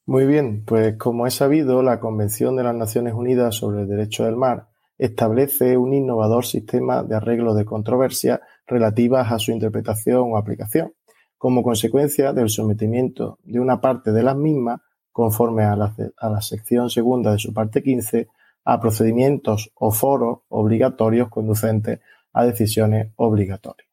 Muy 0.04 0.26
bien, 0.26 0.62
pues 0.66 0.98
como 0.98 1.26
es 1.26 1.32
sabido, 1.32 1.82
la 1.82 2.00
Convención 2.00 2.54
de 2.54 2.64
las 2.64 2.74
Naciones 2.74 3.14
Unidas 3.14 3.54
sobre 3.54 3.80
el 3.80 3.88
Derecho 3.88 4.26
del 4.26 4.36
Mar 4.36 4.68
establece 4.98 5.78
un 5.78 5.94
innovador 5.94 6.44
sistema 6.44 7.02
de 7.02 7.16
arreglo 7.16 7.54
de 7.54 7.64
controversias 7.64 8.40
relativas 8.66 9.32
a 9.32 9.38
su 9.38 9.52
interpretación 9.52 10.24
o 10.30 10.36
aplicación, 10.36 10.92
como 11.38 11.62
consecuencia 11.62 12.34
del 12.34 12.50
sometimiento 12.50 13.38
de 13.42 13.58
una 13.58 13.80
parte 13.80 14.12
de 14.12 14.22
las 14.22 14.36
mismas 14.36 14.82
conforme 15.12 15.64
a 15.64 15.76
la, 15.76 16.40
sección 16.40 16.90
segunda 16.90 17.32
de 17.32 17.38
su 17.38 17.52
parte 17.52 17.82
15, 17.82 18.28
a 18.64 18.80
procedimientos 18.80 19.70
o 19.74 19.90
foros 19.90 20.40
obligatorios 20.48 21.28
conducentes 21.28 22.00
a 22.32 22.44
decisiones 22.44 23.12
obligatorias. 23.16 23.88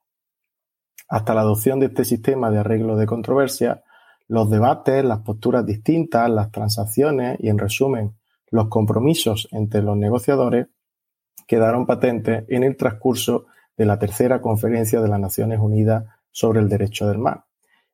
Hasta 1.10 1.34
la 1.34 1.42
adopción 1.42 1.80
de 1.80 1.88
este 1.88 2.06
sistema 2.06 2.52
de 2.52 2.60
arreglo 2.60 2.98
de 2.98 3.06
controversia, 3.06 3.84
los 4.28 4.50
debates, 4.50 5.04
las 5.06 5.20
posturas 5.20 5.66
distintas, 5.66 6.30
las 6.30 6.52
transacciones 6.52 7.38
y, 7.40 7.50
en 7.50 7.58
resumen, 7.58 8.18
los 8.52 8.68
compromisos 8.68 9.48
entre 9.52 9.82
los 9.82 9.98
negociadores 9.98 10.68
quedaron 11.48 11.86
patentes 11.86 12.44
en 12.50 12.64
el 12.64 12.76
transcurso 12.76 13.46
de 13.78 13.86
la 13.86 13.98
tercera 14.00 14.42
conferencia 14.42 15.02
de 15.02 15.08
las 15.08 15.20
Naciones 15.20 15.60
Unidas 15.60 16.06
sobre 16.32 16.60
el 16.60 16.68
Derecho 16.68 17.08
del 17.08 17.20
Mar. 17.20 17.46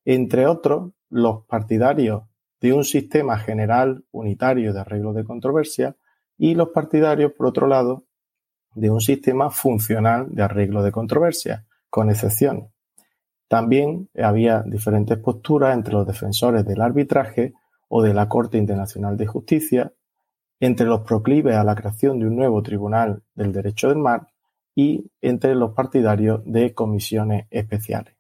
Entre 0.05 0.47
otros, 0.47 0.91
los 1.09 1.45
partidarios 1.45 2.23
de 2.63 2.71
un 2.71 2.85
sistema 2.85 3.37
general 3.37 4.05
unitario 4.11 4.71
de 4.71 4.79
arreglo 4.79 5.11
de 5.11 5.25
controversia 5.25 5.97
y 6.37 6.55
los 6.55 6.69
partidarios, 6.69 7.33
por 7.33 7.47
otro 7.47 7.67
lado, 7.67 8.05
de 8.73 8.89
un 8.89 9.01
sistema 9.01 9.49
funcional 9.49 10.33
de 10.33 10.43
arreglo 10.43 10.81
de 10.81 10.93
controversia, 10.93 11.65
con 11.89 12.09
excepciones. 12.09 12.71
También 13.49 14.09
había 14.15 14.61
diferentes 14.61 15.17
posturas 15.17 15.75
entre 15.75 15.93
los 15.93 16.07
defensores 16.07 16.65
del 16.65 16.79
arbitraje 16.79 17.53
o 17.89 18.01
de 18.01 18.13
la 18.13 18.29
Corte 18.29 18.57
Internacional 18.57 19.17
de 19.17 19.27
Justicia, 19.27 19.91
entre 20.61 20.87
los 20.87 21.01
proclives 21.01 21.57
a 21.57 21.65
la 21.65 21.75
creación 21.75 22.17
de 22.17 22.27
un 22.27 22.37
nuevo 22.37 22.63
Tribunal 22.63 23.23
del 23.35 23.51
Derecho 23.51 23.89
del 23.89 23.97
Mar 23.97 24.29
y 24.73 25.11
entre 25.19 25.53
los 25.53 25.73
partidarios 25.73 26.41
de 26.45 26.73
comisiones 26.73 27.45
especiales. 27.49 28.12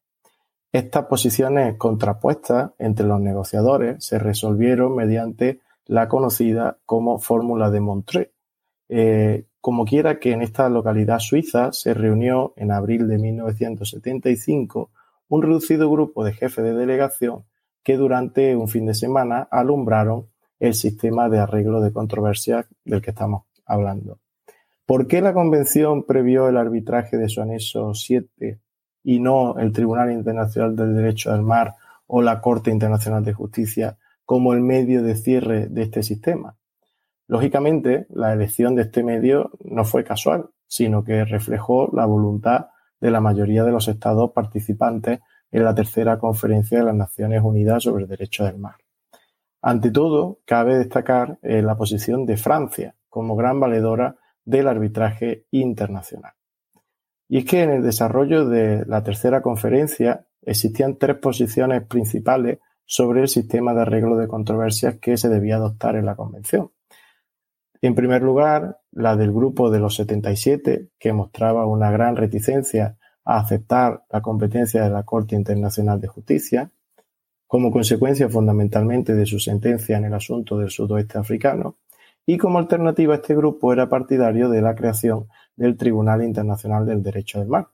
Estas 0.73 1.05
posiciones 1.05 1.77
contrapuestas 1.77 2.71
entre 2.79 3.05
los 3.05 3.21
negociadores 3.21 4.03
se 4.03 4.17
resolvieron 4.17 4.95
mediante 4.95 5.59
la 5.85 6.07
conocida 6.07 6.79
como 6.87 7.19
fórmula 7.19 7.69
de 7.69 7.79
Montreux. 7.79 8.31
Eh, 8.89 9.45
como 9.61 9.85
quiera 9.85 10.19
que 10.19 10.31
en 10.31 10.41
esta 10.41 10.67
localidad 10.69 11.19
suiza 11.19 11.71
se 11.73 11.93
reunió 11.93 12.53
en 12.55 12.71
abril 12.71 13.07
de 13.07 13.19
1975 13.19 14.89
un 15.29 15.43
reducido 15.43 15.91
grupo 15.91 16.23
de 16.23 16.33
jefes 16.33 16.63
de 16.63 16.73
delegación 16.73 17.45
que 17.83 17.95
durante 17.95 18.55
un 18.55 18.67
fin 18.67 18.87
de 18.87 18.95
semana 18.95 19.47
alumbraron 19.51 20.29
el 20.59 20.73
sistema 20.73 21.29
de 21.29 21.37
arreglo 21.37 21.81
de 21.81 21.93
controversias 21.93 22.65
del 22.83 23.03
que 23.03 23.11
estamos 23.11 23.43
hablando. 23.67 24.17
¿Por 24.87 25.05
qué 25.05 25.21
la 25.21 25.35
Convención 25.35 26.03
previó 26.03 26.49
el 26.49 26.57
arbitraje 26.57 27.17
de 27.17 27.29
su 27.29 27.41
anexo 27.41 27.93
7 27.93 28.59
y 29.03 29.19
no 29.19 29.57
el 29.59 29.71
Tribunal 29.71 30.11
Internacional 30.11 30.75
del 30.75 30.95
Derecho 30.95 31.31
del 31.31 31.41
Mar 31.41 31.75
o 32.07 32.21
la 32.21 32.41
Corte 32.41 32.71
Internacional 32.71 33.23
de 33.23 33.33
Justicia 33.33 33.97
como 34.25 34.53
el 34.53 34.61
medio 34.61 35.03
de 35.03 35.15
cierre 35.15 35.67
de 35.67 35.83
este 35.83 36.03
sistema. 36.03 36.55
Lógicamente, 37.27 38.05
la 38.09 38.33
elección 38.33 38.75
de 38.75 38.83
este 38.83 39.03
medio 39.03 39.51
no 39.63 39.85
fue 39.85 40.03
casual, 40.03 40.49
sino 40.67 41.03
que 41.03 41.25
reflejó 41.25 41.89
la 41.93 42.05
voluntad 42.05 42.67
de 42.99 43.11
la 43.11 43.21
mayoría 43.21 43.63
de 43.63 43.71
los 43.71 43.87
estados 43.87 44.31
participantes 44.31 45.19
en 45.51 45.63
la 45.63 45.75
tercera 45.75 46.17
conferencia 46.17 46.79
de 46.79 46.85
las 46.85 46.95
Naciones 46.95 47.41
Unidas 47.43 47.83
sobre 47.83 48.03
el 48.03 48.09
Derecho 48.09 48.45
del 48.45 48.57
Mar. 48.57 48.75
Ante 49.61 49.91
todo, 49.91 50.39
cabe 50.45 50.77
destacar 50.77 51.39
eh, 51.41 51.61
la 51.61 51.77
posición 51.77 52.25
de 52.25 52.37
Francia 52.37 52.95
como 53.07 53.35
gran 53.35 53.59
valedora 53.59 54.15
del 54.43 54.67
arbitraje 54.67 55.45
internacional. 55.51 56.33
Y 57.33 57.39
es 57.39 57.45
que 57.45 57.63
en 57.63 57.71
el 57.71 57.81
desarrollo 57.81 58.47
de 58.47 58.85
la 58.85 59.03
tercera 59.03 59.41
conferencia 59.41 60.27
existían 60.43 60.97
tres 60.97 61.17
posiciones 61.17 61.81
principales 61.81 62.59
sobre 62.85 63.21
el 63.21 63.27
sistema 63.27 63.73
de 63.73 63.81
arreglo 63.81 64.17
de 64.17 64.27
controversias 64.27 64.99
que 65.01 65.17
se 65.17 65.29
debía 65.29 65.55
adoptar 65.55 65.95
en 65.95 66.05
la 66.05 66.15
Convención. 66.15 66.69
En 67.81 67.95
primer 67.95 68.21
lugar, 68.21 68.81
la 68.91 69.15
del 69.15 69.31
grupo 69.31 69.71
de 69.71 69.79
los 69.79 69.95
77, 69.95 70.89
que 70.99 71.11
mostraba 71.11 71.65
una 71.65 71.89
gran 71.89 72.17
reticencia 72.17 72.99
a 73.25 73.39
aceptar 73.39 74.03
la 74.11 74.21
competencia 74.21 74.83
de 74.83 74.91
la 74.91 75.01
Corte 75.01 75.35
Internacional 75.35 75.99
de 75.99 76.09
Justicia, 76.09 76.69
como 77.47 77.71
consecuencia 77.71 78.29
fundamentalmente 78.29 79.15
de 79.15 79.25
su 79.25 79.39
sentencia 79.39 79.97
en 79.97 80.05
el 80.05 80.13
asunto 80.13 80.59
del 80.59 80.69
sudoeste 80.69 81.17
africano, 81.17 81.77
y 82.25 82.37
como 82.37 82.59
alternativa 82.59 83.15
este 83.15 83.35
grupo 83.35 83.73
era 83.73 83.89
partidario 83.89 84.49
de 84.49 84.61
la 84.61 84.75
creación 84.75 85.27
del 85.55 85.77
Tribunal 85.77 86.23
Internacional 86.23 86.85
del 86.85 87.03
Derecho 87.03 87.39
del 87.39 87.49
Mar. 87.49 87.67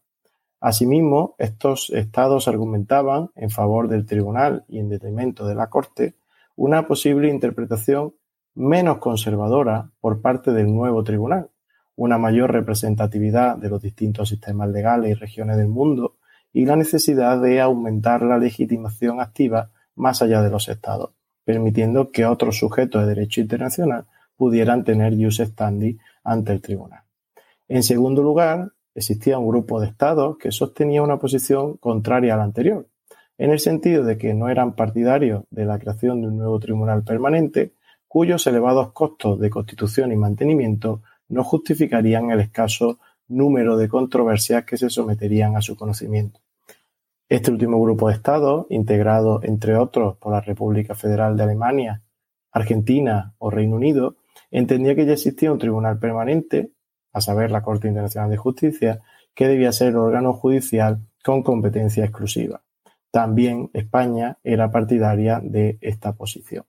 Asimismo, 0.60 1.36
estos 1.38 1.90
estados 1.92 2.48
argumentaban 2.48 3.30
en 3.36 3.50
favor 3.50 3.88
del 3.88 4.06
tribunal 4.06 4.66
y 4.68 4.80
en 4.80 4.90
detrimento 4.90 5.48
de 5.48 5.56
la 5.56 5.68
Corte 5.68 6.16
una 6.56 6.88
posible 6.88 7.30
interpretación 7.30 8.14
menos 8.56 8.98
conservadora 8.98 9.92
por 10.02 10.22
parte 10.22 10.52
del 10.52 10.74
nuevo 10.74 11.04
tribunal, 11.04 11.50
una 11.96 12.18
mayor 12.18 12.52
representatividad 12.52 13.56
de 13.56 13.70
los 13.70 13.82
distintos 13.82 14.30
sistemas 14.30 14.70
legales 14.70 15.12
y 15.12 15.14
regiones 15.14 15.56
del 15.56 15.70
mundo 15.70 16.18
y 16.52 16.66
la 16.66 16.76
necesidad 16.76 17.42
de 17.42 17.62
aumentar 17.62 18.24
la 18.24 18.38
legitimación 18.38 19.22
activa 19.22 19.70
más 19.96 20.22
allá 20.22 20.42
de 20.42 20.50
los 20.50 20.68
estados, 20.68 21.12
permitiendo 21.46 22.12
que 22.12 22.26
otros 22.26 22.58
sujetos 22.58 23.02
de 23.02 23.08
derecho 23.08 23.40
internacional 23.40 24.08
pudieran 24.40 24.86
tener 24.86 25.12
use 25.14 25.46
standing 25.46 26.00
ante 26.24 26.54
el 26.54 26.62
tribunal. 26.62 27.02
En 27.68 27.84
segundo 27.84 28.24
lugar, 28.24 28.72
existía 28.96 29.38
un 29.38 29.50
grupo 29.50 29.82
de 29.82 29.88
estados 29.88 30.38
que 30.38 30.54
sostenía 30.54 31.04
una 31.04 31.20
posición 31.20 31.76
contraria 31.76 32.36
a 32.36 32.38
la 32.38 32.46
anterior, 32.46 32.88
en 33.38 33.52
el 33.52 33.60
sentido 33.60 34.06
de 34.06 34.18
que 34.18 34.34
no 34.34 34.48
eran 34.48 34.78
partidarios 34.78 35.44
de 35.52 35.66
la 35.66 35.78
creación 35.78 36.22
de 36.22 36.28
un 36.28 36.38
nuevo 36.38 36.58
tribunal 36.58 37.04
permanente, 37.04 37.74
cuyos 38.08 38.48
elevados 38.48 38.94
costos 38.94 39.42
de 39.42 39.50
constitución 39.50 40.14
y 40.14 40.16
mantenimiento 40.16 41.02
no 41.28 41.44
justificarían 41.44 42.32
el 42.32 42.40
escaso 42.40 42.98
número 43.28 43.76
de 43.76 43.90
controversias 43.90 44.64
que 44.64 44.78
se 44.78 44.90
someterían 44.90 45.58
a 45.58 45.62
su 45.62 45.76
conocimiento. 45.76 46.40
Este 47.28 47.52
último 47.52 47.82
grupo 47.82 48.08
de 48.08 48.14
estados, 48.14 48.68
integrado 48.70 49.42
entre 49.44 49.76
otros 49.76 50.16
por 50.16 50.32
la 50.32 50.40
República 50.40 50.96
Federal 50.96 51.36
de 51.36 51.44
Alemania, 51.44 52.02
Argentina 52.52 53.36
o 53.38 53.50
Reino 53.50 53.76
Unido, 53.76 54.16
entendía 54.52 54.96
que 54.96 55.06
ya 55.06 55.14
existía 55.14 55.52
un 55.52 55.60
tribunal 55.60 56.00
permanente 56.00 56.72
a 57.14 57.22
saber 57.22 57.52
la 57.52 57.62
Corte 57.62 57.88
Internacional 57.88 58.30
de 58.30 58.38
Justicia, 58.38 59.02
que 59.34 59.48
debía 59.48 59.72
ser 59.72 59.96
órgano 59.96 60.34
judicial 60.34 61.00
con 61.24 61.44
competencia 61.44 62.04
exclusiva. 62.04 62.62
También 63.12 63.70
España 63.74 64.38
era 64.44 64.72
partidaria 64.72 65.42
de 65.44 65.78
esta 65.82 66.14
posición. 66.14 66.66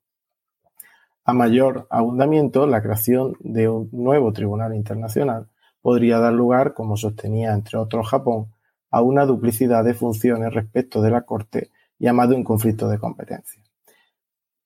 A 1.25 1.35
mayor 1.35 1.87
abundamiento, 1.91 2.67
la 2.67 2.83
creación 2.83 3.37
de 3.41 3.69
un 3.69 3.89
nuevo 3.93 4.33
tribunal 4.33 4.75
internacional 4.75 5.49
podría 5.83 6.19
dar 6.19 6.33
lugar, 6.33 6.75
como 6.75 6.97
sostenía 6.97 7.53
entre 7.53 7.79
otros 7.79 8.09
Japón, 8.09 8.53
a 8.91 9.03
una 9.03 9.27
duplicidad 9.27 9.85
de 9.85 9.95
funciones 9.95 10.53
respecto 10.53 11.03
de 11.03 11.11
la 11.11 11.23
Corte 11.23 11.71
y 11.99 12.09
un 12.09 12.45
conflicto 12.45 12.89
de 12.89 12.99
competencia. 12.99 13.63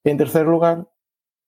En 0.04 0.16
tercer 0.16 0.46
lugar, 0.46 0.86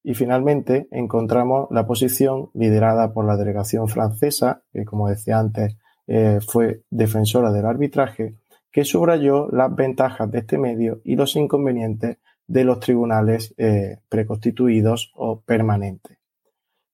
y 0.06 0.14
finalmente 0.14 0.86
encontramos 0.92 1.66
la 1.72 1.84
posición 1.84 2.50
liderada 2.54 3.12
por 3.12 3.24
la 3.24 3.36
delegación 3.36 3.88
francesa, 3.88 4.62
que 4.72 4.84
como 4.84 5.08
decía 5.08 5.40
antes 5.40 5.76
eh, 6.06 6.38
fue 6.46 6.84
defensora 6.90 7.50
del 7.50 7.66
arbitraje, 7.66 8.36
que 8.70 8.84
subrayó 8.84 9.48
las 9.50 9.74
ventajas 9.74 10.30
de 10.30 10.38
este 10.38 10.58
medio 10.58 11.00
y 11.02 11.16
los 11.16 11.34
inconvenientes 11.34 12.18
de 12.46 12.62
los 12.62 12.78
tribunales 12.78 13.52
eh, 13.58 13.98
preconstituidos 14.08 15.10
o 15.16 15.40
permanentes. 15.40 16.18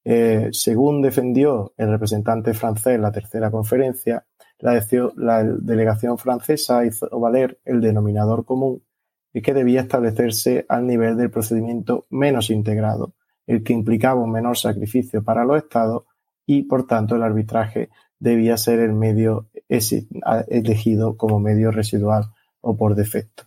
Eh, 0.04 0.48
según 0.52 1.02
defendió 1.02 1.74
el 1.76 1.90
representante 1.90 2.54
francés 2.54 2.94
en 2.94 3.02
la 3.02 3.12
tercera 3.12 3.50
conferencia, 3.50 4.24
la, 4.58 4.82
la 5.16 5.44
delegación 5.44 6.16
francesa 6.16 6.86
hizo 6.86 7.10
valer 7.20 7.60
el 7.66 7.82
denominador 7.82 8.46
común 8.46 8.82
y 9.32 9.42
que 9.42 9.54
debía 9.54 9.82
establecerse 9.82 10.66
al 10.68 10.86
nivel 10.86 11.16
del 11.16 11.30
procedimiento 11.30 12.06
menos 12.10 12.50
integrado, 12.50 13.14
el 13.46 13.62
que 13.62 13.72
implicaba 13.72 14.20
un 14.20 14.32
menor 14.32 14.56
sacrificio 14.56 15.22
para 15.22 15.44
los 15.44 15.58
Estados 15.58 16.04
y 16.46 16.64
por 16.64 16.86
tanto 16.86 17.16
el 17.16 17.22
arbitraje 17.22 17.90
debía 18.18 18.56
ser 18.56 18.78
el 18.78 18.92
medio 18.92 19.48
elegido 20.48 21.16
como 21.16 21.40
medio 21.40 21.70
residual 21.70 22.26
o 22.60 22.76
por 22.76 22.94
defecto. 22.94 23.44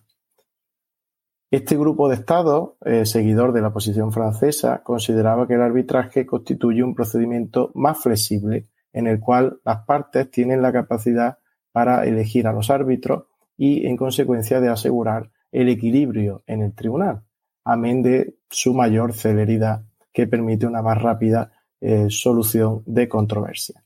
Este 1.52 1.78
grupo 1.78 2.10
de 2.10 2.16
estados, 2.16 2.72
eh, 2.84 3.06
seguidor 3.06 3.54
de 3.54 3.62
la 3.62 3.72
posición 3.72 4.12
francesa, 4.12 4.82
consideraba 4.84 5.48
que 5.48 5.54
el 5.54 5.62
arbitraje 5.62 6.26
constituye 6.26 6.84
un 6.84 6.96
procedimiento 6.96 7.72
más 7.76 8.02
flexible 8.02 8.68
en 8.92 9.08
el 9.08 9.20
cual 9.20 9.60
las 9.64 9.86
partes 9.86 10.30
tienen 10.32 10.62
la 10.62 10.74
capacidad 10.74 11.38
para 11.72 12.06
elegir 12.06 12.48
a 12.48 12.54
los 12.54 12.70
árbitros 12.70 13.26
y, 13.58 13.86
en 13.86 13.96
consecuencia, 13.96 14.60
de 14.60 14.70
asegurar 14.70 15.32
el 15.56 15.70
equilibrio 15.70 16.44
en 16.48 16.62
el 16.62 16.74
tribunal, 16.74 17.22
amén 17.64 18.02
de 18.02 18.36
su 18.50 18.74
mayor 18.74 19.14
celeridad 19.14 19.86
que 20.12 20.28
permite 20.28 20.68
una 20.68 20.82
más 20.82 21.02
rápida 21.02 21.54
eh, 21.80 22.08
solución 22.10 22.84
de 22.86 23.08
controversia. 23.08 23.82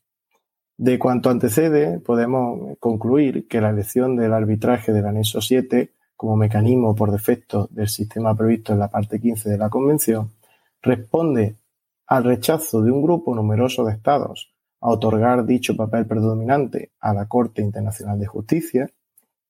De 0.78 0.98
cuanto 0.98 1.30
antecede, 1.30 2.00
podemos 2.00 2.76
concluir 2.80 3.48
que 3.48 3.62
la 3.62 3.70
elección 3.70 4.16
del 4.16 4.34
arbitraje 4.34 4.94
del 4.94 5.06
anexo 5.06 5.42
7 5.42 5.94
como 6.16 6.36
mecanismo 6.36 6.96
por 6.96 7.12
defecto 7.12 7.68
del 7.72 7.88
sistema 7.88 8.36
previsto 8.36 8.74
en 8.74 8.80
la 8.80 8.90
parte 8.90 9.20
15 9.20 9.50
de 9.52 9.58
la 9.60 9.70
Convención, 9.70 10.32
responde 10.82 11.58
al 12.08 12.24
rechazo 12.24 12.82
de 12.82 12.92
un 12.92 13.04
grupo 13.04 13.36
numeroso 13.36 13.86
de 13.86 13.94
Estados 13.94 14.52
a 14.82 14.90
otorgar 14.90 15.46
dicho 15.46 15.76
papel 15.76 16.08
predominante 16.08 16.94
a 17.00 17.14
la 17.14 17.28
Corte 17.28 17.62
Internacional 17.62 18.20
de 18.20 18.26
Justicia 18.26 18.90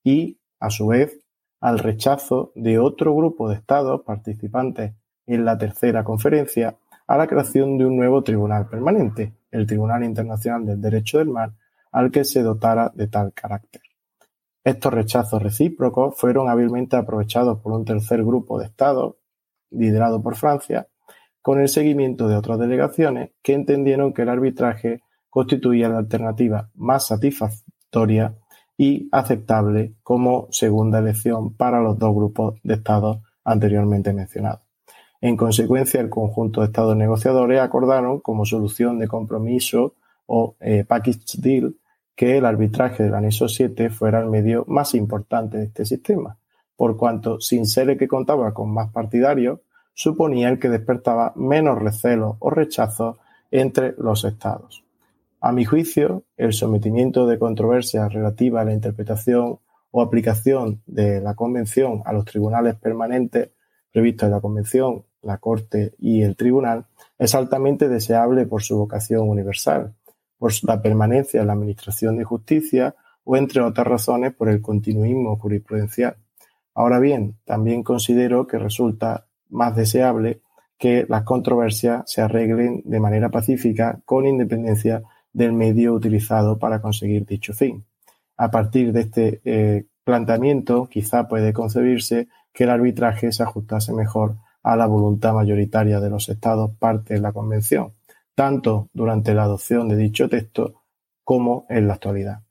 y, 0.04 0.38
a 0.58 0.68
su 0.68 0.88
vez, 0.88 1.18
al 1.60 1.78
rechazo 1.78 2.52
de 2.54 2.78
otro 2.78 3.14
grupo 3.14 3.48
de 3.48 3.56
Estados 3.56 4.02
participantes 4.02 4.94
en 5.26 5.44
la 5.44 5.58
tercera 5.58 6.02
conferencia 6.04 6.76
a 7.06 7.16
la 7.16 7.26
creación 7.26 7.76
de 7.76 7.84
un 7.84 7.96
nuevo 7.96 8.22
tribunal 8.22 8.68
permanente, 8.68 9.34
el 9.50 9.66
Tribunal 9.66 10.04
Internacional 10.04 10.64
del 10.64 10.80
Derecho 10.80 11.18
del 11.18 11.28
Mar, 11.28 11.52
al 11.92 12.10
que 12.10 12.24
se 12.24 12.42
dotara 12.42 12.90
de 12.94 13.08
tal 13.08 13.32
carácter. 13.32 13.82
Estos 14.62 14.92
rechazos 14.92 15.42
recíprocos 15.42 16.14
fueron 16.16 16.48
hábilmente 16.48 16.96
aprovechados 16.96 17.60
por 17.60 17.72
un 17.72 17.84
tercer 17.84 18.22
grupo 18.22 18.58
de 18.58 18.66
Estados, 18.66 19.16
liderado 19.70 20.22
por 20.22 20.36
Francia, 20.36 20.88
con 21.42 21.60
el 21.60 21.68
seguimiento 21.68 22.28
de 22.28 22.36
otras 22.36 22.58
delegaciones 22.58 23.30
que 23.42 23.54
entendieron 23.54 24.12
que 24.12 24.22
el 24.22 24.28
arbitraje 24.28 25.02
constituía 25.30 25.88
la 25.88 25.98
alternativa 25.98 26.70
más 26.74 27.06
satisfactoria 27.06 28.36
y 28.80 29.10
aceptable 29.12 29.92
como 30.02 30.48
segunda 30.52 31.00
elección 31.00 31.52
para 31.52 31.82
los 31.82 31.98
dos 31.98 32.14
grupos 32.14 32.58
de 32.62 32.72
Estados 32.72 33.18
anteriormente 33.44 34.14
mencionados. 34.14 34.62
En 35.20 35.36
consecuencia, 35.36 36.00
el 36.00 36.08
conjunto 36.08 36.62
de 36.62 36.68
Estados 36.68 36.96
negociadores 36.96 37.60
acordaron 37.60 38.20
como 38.20 38.46
solución 38.46 38.98
de 38.98 39.06
compromiso 39.06 39.96
o 40.24 40.56
eh, 40.60 40.86
package 40.88 41.36
deal 41.42 41.74
que 42.16 42.38
el 42.38 42.46
arbitraje 42.46 43.02
del 43.02 43.14
anexo 43.14 43.48
7 43.48 43.90
fuera 43.90 44.20
el 44.20 44.30
medio 44.30 44.64
más 44.66 44.94
importante 44.94 45.58
de 45.58 45.64
este 45.64 45.84
sistema, 45.84 46.38
por 46.74 46.96
cuanto, 46.96 47.38
sin 47.38 47.66
ser 47.66 47.90
el 47.90 47.98
que 47.98 48.08
contaba 48.08 48.54
con 48.54 48.72
más 48.72 48.90
partidarios, 48.90 49.60
suponía 49.92 50.48
el 50.48 50.58
que 50.58 50.70
despertaba 50.70 51.34
menos 51.36 51.78
recelo 51.78 52.38
o 52.38 52.48
rechazo 52.48 53.18
entre 53.50 53.94
los 53.98 54.24
estados. 54.24 54.82
A 55.42 55.52
mi 55.52 55.64
juicio, 55.64 56.24
el 56.36 56.52
sometimiento 56.52 57.26
de 57.26 57.38
controversias 57.38 58.12
relativas 58.12 58.60
a 58.60 58.64
la 58.66 58.74
interpretación 58.74 59.58
o 59.90 60.02
aplicación 60.02 60.82
de 60.86 61.22
la 61.22 61.34
Convención 61.34 62.02
a 62.04 62.12
los 62.12 62.26
tribunales 62.26 62.74
permanentes 62.74 63.48
previstos 63.90 64.26
en 64.26 64.32
la 64.32 64.42
Convención, 64.42 65.06
la 65.22 65.38
Corte 65.38 65.94
y 65.98 66.20
el 66.20 66.36
Tribunal 66.36 66.84
es 67.18 67.34
altamente 67.34 67.88
deseable 67.88 68.44
por 68.44 68.62
su 68.62 68.76
vocación 68.76 69.30
universal, 69.30 69.94
por 70.36 70.52
la 70.64 70.82
permanencia 70.82 71.40
en 71.40 71.46
la 71.46 71.54
Administración 71.54 72.18
de 72.18 72.24
Justicia 72.24 72.94
o, 73.24 73.34
entre 73.38 73.62
otras 73.62 73.86
razones, 73.86 74.34
por 74.34 74.50
el 74.50 74.60
continuismo 74.60 75.38
jurisprudencial. 75.38 76.16
Ahora 76.74 76.98
bien, 76.98 77.38
también 77.46 77.82
considero 77.82 78.46
que 78.46 78.58
resulta 78.58 79.26
más 79.48 79.74
deseable 79.74 80.42
que 80.76 81.06
las 81.08 81.22
controversias 81.22 82.02
se 82.06 82.20
arreglen 82.20 82.82
de 82.84 83.00
manera 83.00 83.30
pacífica 83.30 84.00
con 84.04 84.26
independencia 84.26 85.02
del 85.32 85.52
medio 85.52 85.94
utilizado 85.94 86.58
para 86.58 86.80
conseguir 86.80 87.26
dicho 87.26 87.52
fin. 87.52 87.84
A 88.36 88.50
partir 88.50 88.92
de 88.92 89.00
este 89.00 89.40
eh, 89.44 89.86
planteamiento, 90.04 90.88
quizá 90.90 91.28
puede 91.28 91.52
concebirse 91.52 92.28
que 92.52 92.64
el 92.64 92.70
arbitraje 92.70 93.32
se 93.32 93.42
ajustase 93.42 93.92
mejor 93.92 94.36
a 94.62 94.76
la 94.76 94.86
voluntad 94.86 95.34
mayoritaria 95.34 96.00
de 96.00 96.10
los 96.10 96.28
Estados 96.28 96.72
parte 96.78 97.14
de 97.14 97.20
la 97.20 97.32
Convención, 97.32 97.94
tanto 98.34 98.88
durante 98.92 99.34
la 99.34 99.44
adopción 99.44 99.88
de 99.88 99.96
dicho 99.96 100.28
texto 100.28 100.82
como 101.24 101.66
en 101.68 101.86
la 101.86 101.94
actualidad. 101.94 102.42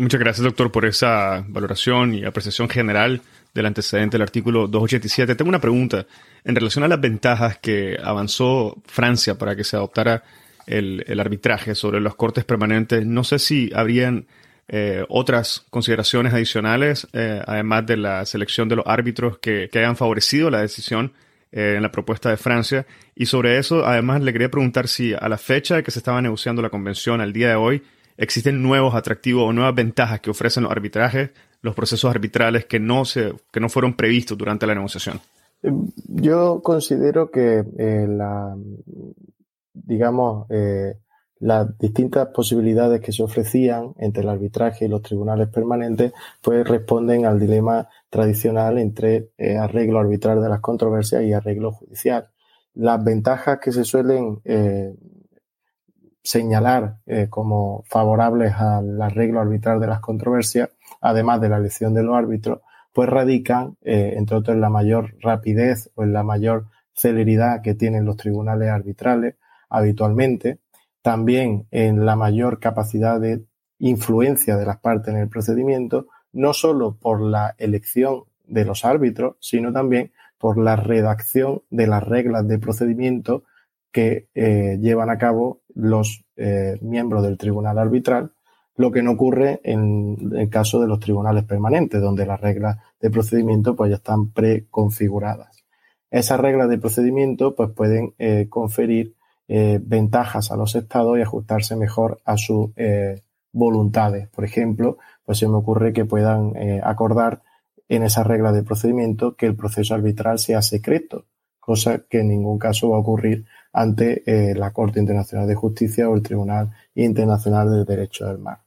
Muchas 0.00 0.20
gracias, 0.20 0.44
doctor, 0.44 0.70
por 0.70 0.86
esa 0.86 1.44
valoración 1.48 2.14
y 2.14 2.24
apreciación 2.24 2.68
general 2.68 3.20
del 3.52 3.66
antecedente 3.66 4.14
del 4.14 4.22
artículo 4.22 4.68
287. 4.68 5.34
Tengo 5.34 5.48
una 5.48 5.60
pregunta 5.60 6.06
en 6.44 6.54
relación 6.54 6.84
a 6.84 6.88
las 6.88 7.00
ventajas 7.00 7.58
que 7.58 7.98
avanzó 8.02 8.76
Francia 8.86 9.36
para 9.36 9.56
que 9.56 9.64
se 9.64 9.76
adoptara 9.76 10.22
el, 10.68 11.20
arbitraje 11.20 11.74
sobre 11.74 12.00
los 12.00 12.14
cortes 12.14 12.44
permanentes. 12.44 13.04
No 13.06 13.24
sé 13.24 13.38
si 13.38 13.70
habrían 13.74 14.26
eh, 14.68 15.04
otras 15.08 15.64
consideraciones 15.70 16.34
adicionales, 16.34 17.08
eh, 17.12 17.42
además 17.46 17.86
de 17.86 17.96
la 17.96 18.26
selección 18.26 18.68
de 18.68 18.76
los 18.76 18.86
árbitros 18.86 19.38
que, 19.38 19.68
que 19.72 19.78
hayan 19.78 19.96
favorecido 19.96 20.50
la 20.50 20.60
decisión 20.60 21.12
eh, 21.52 21.74
en 21.76 21.82
la 21.82 21.90
propuesta 21.90 22.30
de 22.30 22.36
Francia. 22.36 22.86
Y 23.14 23.26
sobre 23.26 23.58
eso, 23.58 23.86
además, 23.86 24.22
le 24.22 24.32
quería 24.32 24.50
preguntar 24.50 24.88
si 24.88 25.14
a 25.14 25.28
la 25.28 25.38
fecha 25.38 25.82
que 25.82 25.90
se 25.90 25.98
estaba 25.98 26.20
negociando 26.20 26.60
la 26.60 26.70
convención, 26.70 27.20
al 27.20 27.32
día 27.32 27.48
de 27.48 27.54
hoy, 27.54 27.82
existen 28.16 28.62
nuevos 28.62 28.94
atractivos 28.94 29.44
o 29.48 29.52
nuevas 29.52 29.74
ventajas 29.74 30.20
que 30.20 30.30
ofrecen 30.30 30.64
los 30.64 30.72
arbitrajes, 30.72 31.30
los 31.62 31.74
procesos 31.74 32.10
arbitrales 32.10 32.66
que 32.66 32.78
no, 32.78 33.04
se, 33.04 33.32
que 33.50 33.60
no 33.60 33.68
fueron 33.68 33.94
previstos 33.94 34.36
durante 34.36 34.66
la 34.66 34.74
negociación. 34.74 35.20
Yo 36.06 36.60
considero 36.62 37.30
que 37.30 37.64
la, 37.76 38.54
digamos, 39.84 40.46
eh, 40.50 40.94
las 41.40 41.78
distintas 41.78 42.28
posibilidades 42.28 43.00
que 43.00 43.12
se 43.12 43.22
ofrecían 43.22 43.94
entre 43.98 44.22
el 44.22 44.28
arbitraje 44.28 44.86
y 44.86 44.88
los 44.88 45.02
tribunales 45.02 45.48
permanentes, 45.48 46.12
pues 46.42 46.66
responden 46.66 47.26
al 47.26 47.38
dilema 47.38 47.88
tradicional 48.10 48.78
entre 48.78 49.30
eh, 49.38 49.56
arreglo 49.56 50.00
arbitral 50.00 50.42
de 50.42 50.48
las 50.48 50.60
controversias 50.60 51.22
y 51.22 51.32
arreglo 51.32 51.72
judicial. 51.72 52.28
Las 52.74 53.02
ventajas 53.04 53.58
que 53.60 53.72
se 53.72 53.84
suelen 53.84 54.40
eh, 54.44 54.94
señalar 56.22 56.98
como 57.30 57.84
favorables 57.86 58.52
al 58.52 59.00
arreglo 59.00 59.40
arbitral 59.40 59.80
de 59.80 59.86
las 59.86 60.00
controversias, 60.00 60.68
además 61.00 61.40
de 61.40 61.48
la 61.48 61.56
elección 61.56 61.94
de 61.94 62.02
los 62.02 62.16
árbitros, 62.16 62.60
pues 62.92 63.08
radican, 63.08 63.78
entre 63.80 64.36
otros, 64.36 64.54
en 64.54 64.60
la 64.60 64.68
mayor 64.68 65.14
rapidez 65.20 65.90
o 65.94 66.02
en 66.02 66.12
la 66.12 66.22
mayor 66.22 66.66
celeridad 66.92 67.62
que 67.62 67.74
tienen 67.74 68.04
los 68.04 68.16
tribunales 68.16 68.68
arbitrales 68.68 69.36
habitualmente, 69.68 70.58
también 71.02 71.66
en 71.70 72.04
la 72.04 72.16
mayor 72.16 72.60
capacidad 72.60 73.20
de 73.20 73.44
influencia 73.78 74.56
de 74.56 74.66
las 74.66 74.78
partes 74.78 75.14
en 75.14 75.20
el 75.20 75.28
procedimiento, 75.28 76.06
no 76.32 76.52
solo 76.52 76.96
por 76.96 77.20
la 77.20 77.54
elección 77.58 78.24
de 78.46 78.64
los 78.64 78.84
árbitros, 78.84 79.36
sino 79.40 79.72
también 79.72 80.12
por 80.38 80.58
la 80.58 80.76
redacción 80.76 81.62
de 81.70 81.86
las 81.86 82.02
reglas 82.02 82.46
de 82.46 82.58
procedimiento 82.58 83.44
que 83.92 84.28
eh, 84.34 84.78
llevan 84.80 85.10
a 85.10 85.18
cabo 85.18 85.62
los 85.74 86.24
eh, 86.36 86.78
miembros 86.80 87.22
del 87.22 87.38
tribunal 87.38 87.78
arbitral, 87.78 88.32
lo 88.76 88.92
que 88.92 89.02
no 89.02 89.12
ocurre 89.12 89.60
en 89.64 90.16
el 90.36 90.48
caso 90.50 90.80
de 90.80 90.86
los 90.86 91.00
tribunales 91.00 91.44
permanentes, 91.44 92.00
donde 92.00 92.26
las 92.26 92.40
reglas 92.40 92.78
de 93.00 93.10
procedimiento 93.10 93.74
pues 93.74 93.90
ya 93.90 93.96
están 93.96 94.30
preconfiguradas. 94.30 95.64
Esas 96.10 96.40
reglas 96.40 96.68
de 96.68 96.78
procedimiento 96.78 97.54
pues 97.54 97.70
pueden 97.70 98.14
eh, 98.18 98.46
conferir 98.48 99.14
eh, 99.50 99.80
ventajas 99.82 100.50
a 100.50 100.56
los 100.56 100.74
estados 100.74 101.16
y 101.16 101.22
ajustarse 101.22 101.74
mejor 101.74 102.20
a 102.26 102.36
sus 102.36 102.68
eh, 102.76 103.22
voluntades. 103.50 104.28
Por 104.28 104.44
ejemplo, 104.44 104.98
pues 105.24 105.38
se 105.38 105.48
me 105.48 105.54
ocurre 105.54 105.94
que 105.94 106.04
puedan 106.04 106.54
eh, 106.54 106.82
acordar 106.84 107.42
en 107.88 108.02
esa 108.02 108.24
regla 108.24 108.52
de 108.52 108.62
procedimiento 108.62 109.36
que 109.36 109.46
el 109.46 109.56
proceso 109.56 109.94
arbitral 109.94 110.38
sea 110.38 110.60
secreto, 110.60 111.24
cosa 111.58 112.04
que 112.10 112.20
en 112.20 112.28
ningún 112.28 112.58
caso 112.58 112.90
va 112.90 112.98
a 112.98 113.00
ocurrir 113.00 113.46
ante 113.72 114.22
la 114.54 114.72
Corte 114.72 115.00
Internacional 115.00 115.46
de 115.46 115.54
Justicia 115.54 116.10
o 116.10 116.14
el 116.14 116.22
Tribunal 116.22 116.70
Internacional 116.94 117.70
de 117.70 117.84
Derecho 117.86 118.26
del 118.26 118.38
Mar. 118.38 118.58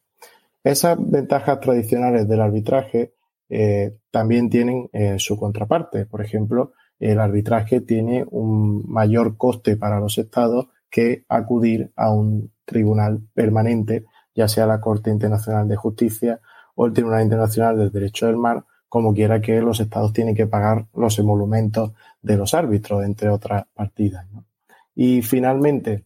Esas 0.63 0.97
ventajas 0.99 1.59
tradicionales 1.59 2.27
del 2.27 2.41
arbitraje 2.41 3.13
también 4.09 4.49
tienen 4.49 4.89
su 5.17 5.37
contraparte. 5.37 6.05
Por 6.05 6.21
ejemplo, 6.21 6.73
el 7.01 7.19
arbitraje 7.19 7.81
tiene 7.81 8.25
un 8.29 8.83
mayor 8.87 9.35
coste 9.35 9.75
para 9.75 9.99
los 9.99 10.19
estados 10.19 10.67
que 10.91 11.25
acudir 11.27 11.91
a 11.95 12.11
un 12.11 12.51
tribunal 12.63 13.21
permanente, 13.33 14.05
ya 14.35 14.47
sea 14.47 14.67
la 14.67 14.79
Corte 14.79 15.09
Internacional 15.09 15.67
de 15.67 15.75
Justicia 15.75 16.39
o 16.75 16.85
el 16.85 16.93
Tribunal 16.93 17.23
Internacional 17.23 17.77
del 17.77 17.91
Derecho 17.91 18.27
del 18.27 18.37
Mar, 18.37 18.65
como 18.87 19.15
quiera 19.15 19.41
que 19.41 19.61
los 19.61 19.79
estados 19.79 20.13
tienen 20.13 20.35
que 20.35 20.45
pagar 20.45 20.85
los 20.93 21.17
emolumentos 21.17 21.91
de 22.21 22.37
los 22.37 22.53
árbitros, 22.53 23.03
entre 23.03 23.29
otras 23.29 23.65
partidas. 23.73 24.27
Y 24.93 25.23
finalmente, 25.23 26.05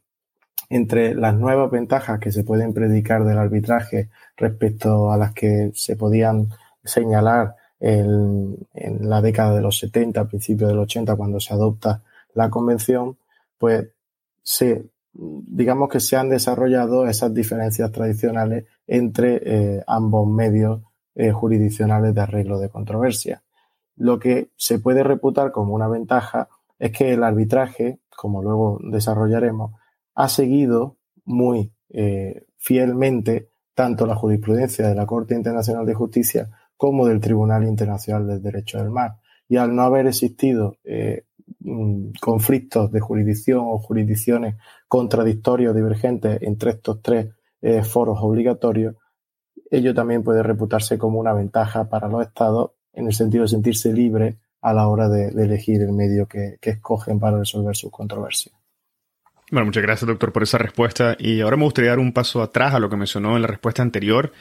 entre 0.70 1.14
las 1.14 1.36
nuevas 1.36 1.70
ventajas 1.72 2.20
que 2.20 2.32
se 2.32 2.46
pueden 2.46 2.74
predicar 2.74 3.26
del 3.26 3.38
arbitraje 3.38 4.10
respecto 4.38 5.12
a 5.12 5.18
las 5.18 5.34
que 5.34 5.72
se 5.74 5.98
podían 5.98 6.50
señalar 6.86 7.56
en, 7.80 8.58
la 8.74 9.22
década 9.22 9.56
de 9.56 9.62
los 9.62 9.78
70, 9.80 10.28
principios 10.28 10.70
de 10.70 10.76
los 10.76 10.84
80, 10.84 11.16
cuando 11.16 11.40
se 11.40 11.54
adopta 11.54 12.04
la 12.34 12.50
convención, 12.50 13.18
pues 13.58 13.90
se, 14.44 14.86
digamos 15.14 15.90
que 15.90 16.00
se 16.00 16.16
han 16.16 16.30
desarrollado 16.30 17.08
esas 17.08 17.34
diferencias 17.34 17.92
tradicionales 17.92 18.66
entre 18.88 19.42
eh, 19.44 19.84
ambos 19.88 20.28
medios 20.28 20.82
eh, 21.16 21.32
jurisdiccionales 21.32 22.14
de 22.14 22.22
arreglo 22.22 22.60
de 22.60 22.70
controversia. 22.70 23.44
Lo 23.96 24.20
que 24.20 24.50
se 24.58 24.80
puede 24.80 25.04
reputar 25.04 25.52
como 25.52 25.74
una 25.74 25.88
ventaja 25.88 26.50
es 26.80 26.92
que 26.92 27.14
el 27.14 27.24
arbitraje, 27.24 28.00
como 28.16 28.44
luego 28.44 28.80
desarrollaremos, 28.84 29.74
ha 30.14 30.28
seguido 30.28 30.98
muy 31.24 31.72
eh, 31.90 32.46
fielmente 32.58 33.50
tanto 33.74 34.06
la 34.06 34.16
jurisprudencia 34.16 34.88
de 34.88 34.96
la 34.96 35.06
Corte 35.06 35.36
Internacional 35.36 35.86
de 35.86 35.94
Justicia 35.94 36.50
como 36.78 37.08
del 37.08 37.20
Tribunal 37.20 37.64
Internacional 37.64 38.28
del 38.28 38.42
Derecho 38.42 38.78
del 38.78 38.90
Mar. 38.90 39.16
Y 39.48 39.58
al 39.58 39.76
no 39.76 39.84
haber 39.84 40.08
existido 40.08 40.78
eh, 40.84 41.26
mm, 41.60 42.12
conflictos 42.22 42.92
de 42.92 43.00
jurisdicción 43.00 43.62
o 43.66 43.78
jurisdicciones 43.78 44.56
contradictorias 44.88 45.72
o 45.72 45.76
divergentes 45.76 46.42
entre 46.42 46.72
estos 46.72 47.02
tres 47.02 47.34
eh, 47.62 47.84
foros 47.84 48.18
obligatorios, 48.22 48.96
ello 49.72 49.94
también 49.94 50.24
puede 50.24 50.44
reputarse 50.44 50.98
como 50.98 51.20
una 51.20 51.34
ventaja 51.34 51.90
para 51.90 52.08
los 52.08 52.26
estados 52.26 52.72
en 52.94 53.08
el 53.08 53.14
sentido 53.14 53.44
de 53.44 53.50
sentirse 53.50 53.92
libres 53.94 54.36
a 54.62 54.74
la 54.74 54.88
hora 54.88 55.10
de, 55.10 55.28
elegir 55.28 55.82
el 55.82 55.92
medio 55.92 56.28
que, 56.28 56.58
escogen 56.62 57.20
para 57.20 57.38
resolver 57.38 57.76
sus 57.76 57.92
controversias. 57.92 58.56
Bueno, 59.52 59.68
muchas 59.68 59.84
gracias, 59.84 60.08
doctor, 60.08 60.32
por 60.32 60.42
esa 60.42 60.58
respuesta. 60.58 61.16
Y 61.20 61.42
ahora 61.42 61.56
me 61.56 61.66
gustaría 61.66 61.92
dar 61.92 62.00
un 62.00 62.14
paso 62.14 62.42
atrás 62.42 62.74
a 62.74 62.80
lo 62.80 62.90
que 62.90 62.96
mencionó 62.96 63.36
en 63.36 63.44
la 63.44 63.48
respuesta 63.48 63.84
anterior, 63.84 64.32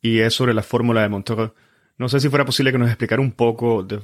y 0.00 0.20
es 0.20 0.34
sobre 0.34 0.54
la 0.54 0.62
fórmula 0.62 1.02
de 1.02 1.08
Montague. 1.08 1.52
No 1.98 2.08
sé 2.08 2.20
si 2.20 2.28
fuera 2.28 2.44
posible 2.44 2.72
que 2.72 2.78
nos 2.78 2.88
explicara 2.88 3.20
un 3.20 3.32
poco 3.32 3.82
de, 3.82 4.00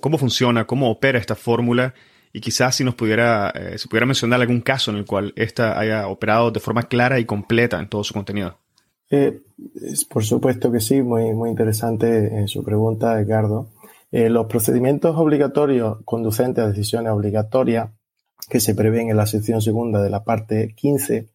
cómo 0.00 0.18
funciona, 0.18 0.66
cómo 0.66 0.90
opera 0.90 1.18
esta 1.18 1.34
fórmula, 1.34 1.94
y 2.32 2.40
quizás 2.40 2.76
si 2.76 2.84
nos 2.84 2.94
pudiera, 2.94 3.50
eh, 3.50 3.78
si 3.78 3.88
pudiera 3.88 4.06
mencionar 4.06 4.40
algún 4.40 4.60
caso 4.60 4.90
en 4.90 4.98
el 4.98 5.04
cual 5.04 5.32
esta 5.36 5.78
haya 5.78 6.06
operado 6.06 6.50
de 6.50 6.60
forma 6.60 6.84
clara 6.84 7.18
y 7.18 7.24
completa 7.24 7.78
en 7.80 7.88
todo 7.88 8.04
su 8.04 8.14
contenido. 8.14 8.58
Eh, 9.10 9.40
por 10.08 10.24
supuesto 10.24 10.70
que 10.70 10.80
sí, 10.80 11.02
muy, 11.02 11.32
muy 11.34 11.50
interesante 11.50 12.44
eh, 12.44 12.48
su 12.48 12.62
pregunta, 12.62 13.20
Edgardo. 13.20 13.68
los 14.12 14.46
procedimientos 14.46 15.16
obligatorios 15.16 15.98
conducentes 16.04 16.64
a 16.64 16.68
decisiones 16.68 17.12
obligatorias 17.12 17.90
que 18.48 18.60
se 18.60 18.74
prevén 18.74 19.10
en 19.10 19.16
la 19.16 19.26
sección 19.26 19.60
segunda 19.60 20.02
de 20.02 20.10
la 20.10 20.24
parte 20.24 20.74
15 20.76 21.28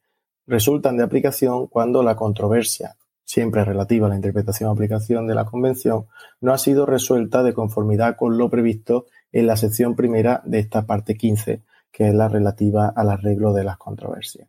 resultan 0.48 0.98
de 0.98 1.04
aplicación 1.04 1.68
cuando 1.68 2.04
la 2.04 2.16
controversia, 2.16 2.96
siempre 3.26 3.66
relativa 3.66 4.06
a 4.06 4.10
la 4.10 4.16
interpretación 4.16 4.70
o 4.70 4.74
aplicación 4.74 5.28
de 5.28 5.36
la 5.36 5.46
Convención, 5.46 6.06
no 6.40 6.54
ha 6.54 6.58
sido 6.58 6.86
resuelta 6.86 7.44
de 7.44 7.54
conformidad 7.54 8.16
con 8.16 8.38
lo 8.38 8.50
previsto 8.50 9.08
en 9.32 9.48
la 9.48 9.58
sección 9.58 9.96
primera 9.96 10.42
de 10.46 10.60
esta 10.60 10.86
parte 10.86 11.18
15, 11.18 11.64
que 11.92 12.08
es 12.08 12.14
la 12.14 12.30
relativa 12.30 12.88
al 12.88 13.10
arreglo 13.10 13.52
de 13.52 13.64
las 13.64 13.78
controversias. 13.78 14.48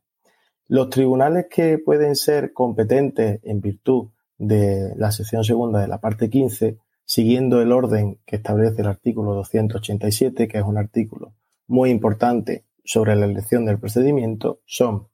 Los 0.69 0.91
tribunales 0.91 1.47
que 1.51 1.79
pueden 1.79 2.15
ser 2.15 2.53
competentes 2.53 3.41
en 3.43 3.61
virtud 3.61 4.09
de 4.39 4.95
la 4.97 5.11
sección 5.11 5.43
segunda 5.43 5.81
de 5.81 5.89
la 5.89 5.99
parte 5.99 6.29
15, 6.29 6.79
siguiendo 7.05 7.61
el 7.63 7.73
orden 7.73 8.19
que 8.27 8.37
establece 8.37 8.83
el 8.83 8.89
artículo 8.89 9.35
287, 9.35 10.49
que 10.49 10.59
es 10.59 10.65
un 10.65 10.77
artículo 10.77 11.33
muy 11.67 11.91
importante 11.91 12.65
sobre 12.85 13.17
la 13.17 13.27
elección 13.27 13.65
del 13.65 13.79
procedimiento 13.79 14.61
son 14.67 15.09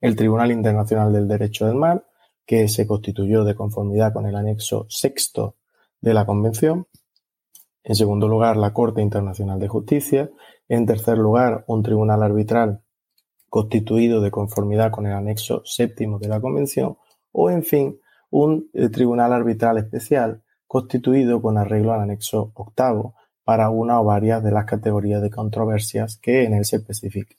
el 0.00 0.16
Tribunal 0.16 0.50
Internacional 0.50 1.12
del 1.12 1.28
Derecho 1.28 1.66
del 1.66 1.74
Mar, 1.74 2.06
que 2.50 2.66
se 2.66 2.84
constituyó 2.84 3.44
de 3.44 3.54
conformidad 3.54 4.12
con 4.12 4.26
el 4.26 4.34
anexo 4.34 4.84
sexto 4.88 5.54
de 6.00 6.14
la 6.14 6.26
Convención. 6.26 6.88
En 7.84 7.94
segundo 7.94 8.26
lugar, 8.26 8.56
la 8.56 8.72
Corte 8.72 9.02
Internacional 9.02 9.60
de 9.60 9.68
Justicia. 9.68 10.32
En 10.68 10.84
tercer 10.84 11.16
lugar, 11.16 11.62
un 11.68 11.84
tribunal 11.84 12.24
arbitral 12.24 12.82
constituido 13.48 14.20
de 14.20 14.32
conformidad 14.32 14.90
con 14.90 15.06
el 15.06 15.12
anexo 15.12 15.62
séptimo 15.64 16.18
de 16.18 16.26
la 16.26 16.40
Convención. 16.40 16.98
O, 17.30 17.50
en 17.50 17.62
fin, 17.62 18.00
un 18.30 18.68
eh, 18.72 18.88
tribunal 18.88 19.32
arbitral 19.32 19.78
especial 19.78 20.42
constituido 20.66 21.40
con 21.40 21.56
arreglo 21.56 21.92
al 21.92 22.00
anexo 22.00 22.50
octavo, 22.56 23.14
para 23.44 23.70
una 23.70 24.00
o 24.00 24.04
varias 24.04 24.42
de 24.42 24.50
las 24.50 24.64
categorías 24.64 25.22
de 25.22 25.30
controversias 25.30 26.18
que 26.18 26.42
en 26.46 26.54
él 26.54 26.64
se 26.64 26.78
especifiquen. 26.78 27.38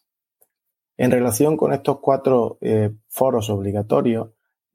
En 0.95 1.12
relación 1.12 1.58
con 1.58 1.74
estos 1.74 2.00
cuatro 2.00 2.58
eh, 2.62 2.91
foros 3.10 3.50
obligatorios, 3.50 4.30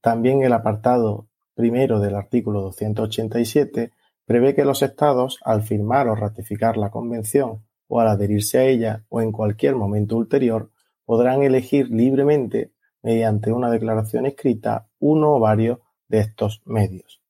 también 0.06 0.44
el 0.44 0.52
apartado 0.52 1.26
primero 1.56 1.98
del 1.98 2.14
artículo 2.14 2.60
287 2.60 3.90
prevé 4.24 4.54
que 4.54 4.64
los 4.64 4.82
estados, 4.82 5.40
al 5.44 5.64
firmar 5.64 6.06
o 6.06 6.14
ratificar 6.14 6.76
la 6.76 6.92
convención 6.92 7.64
o 7.88 7.98
al 7.98 8.06
adherirse 8.06 8.60
a 8.60 8.64
ella 8.66 9.04
o 9.08 9.20
en 9.20 9.32
cualquier 9.32 9.74
momento 9.74 10.16
ulterior, 10.16 10.70
podrán 11.04 11.42
elegir 11.42 11.90
libremente, 11.90 12.70
mediante 13.02 13.50
una 13.50 13.68
declaración 13.68 14.26
escrita, 14.26 14.86
uno 15.00 15.34
o 15.34 15.40
varios 15.40 15.80
de 16.06 16.20
estos 16.20 16.62
medios. 16.66 17.20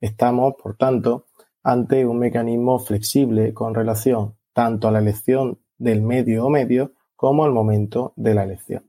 Estamos, 0.00 0.54
por 0.60 0.76
tanto, 0.76 1.26
ante 1.62 2.06
un 2.06 2.18
mecanismo 2.18 2.80
flexible 2.80 3.54
con 3.54 3.72
relación 3.72 4.34
tanto 4.52 4.88
a 4.88 4.90
la 4.90 4.98
elección 4.98 5.60
del 5.78 6.02
medio 6.02 6.46
o 6.46 6.50
medios 6.50 6.90
como 7.14 7.44
al 7.44 7.52
momento 7.52 8.14
de 8.16 8.34
la 8.34 8.42
elección. 8.42 8.85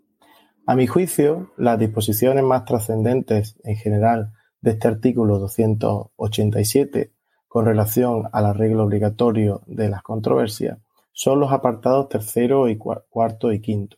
A 0.70 0.76
mi 0.76 0.86
juicio, 0.86 1.54
las 1.56 1.80
disposiciones 1.80 2.44
más 2.44 2.66
trascendentes 2.66 3.56
en 3.64 3.78
general 3.78 4.34
de 4.60 4.72
este 4.72 4.90
artículo 4.90 5.40
287 5.40 7.14
con 7.48 7.66
relación 7.66 8.28
al 8.34 8.48
arreglo 8.48 8.84
obligatorio 8.84 9.62
de 9.66 9.88
las 9.88 10.04
controversias 10.04 10.80
son 11.14 11.40
los 11.40 11.54
apartados 11.54 12.10
tercero 12.10 12.68
y 12.68 12.78
cuarto 12.78 13.54
y 13.54 13.62
quinto. 13.62 13.96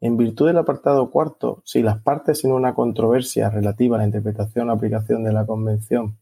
En 0.00 0.16
virtud 0.16 0.48
del 0.48 0.58
apartado 0.58 1.08
cuarto, 1.08 1.62
si 1.64 1.82
las 1.82 2.02
partes 2.02 2.44
en 2.44 2.50
una 2.50 2.74
controversia 2.74 3.48
relativa 3.48 3.94
a 3.94 4.00
la 4.00 4.06
interpretación 4.06 4.70
o 4.70 4.72
aplicación 4.72 5.22
de 5.22 5.32
la 5.32 5.46
Convención 5.46 6.18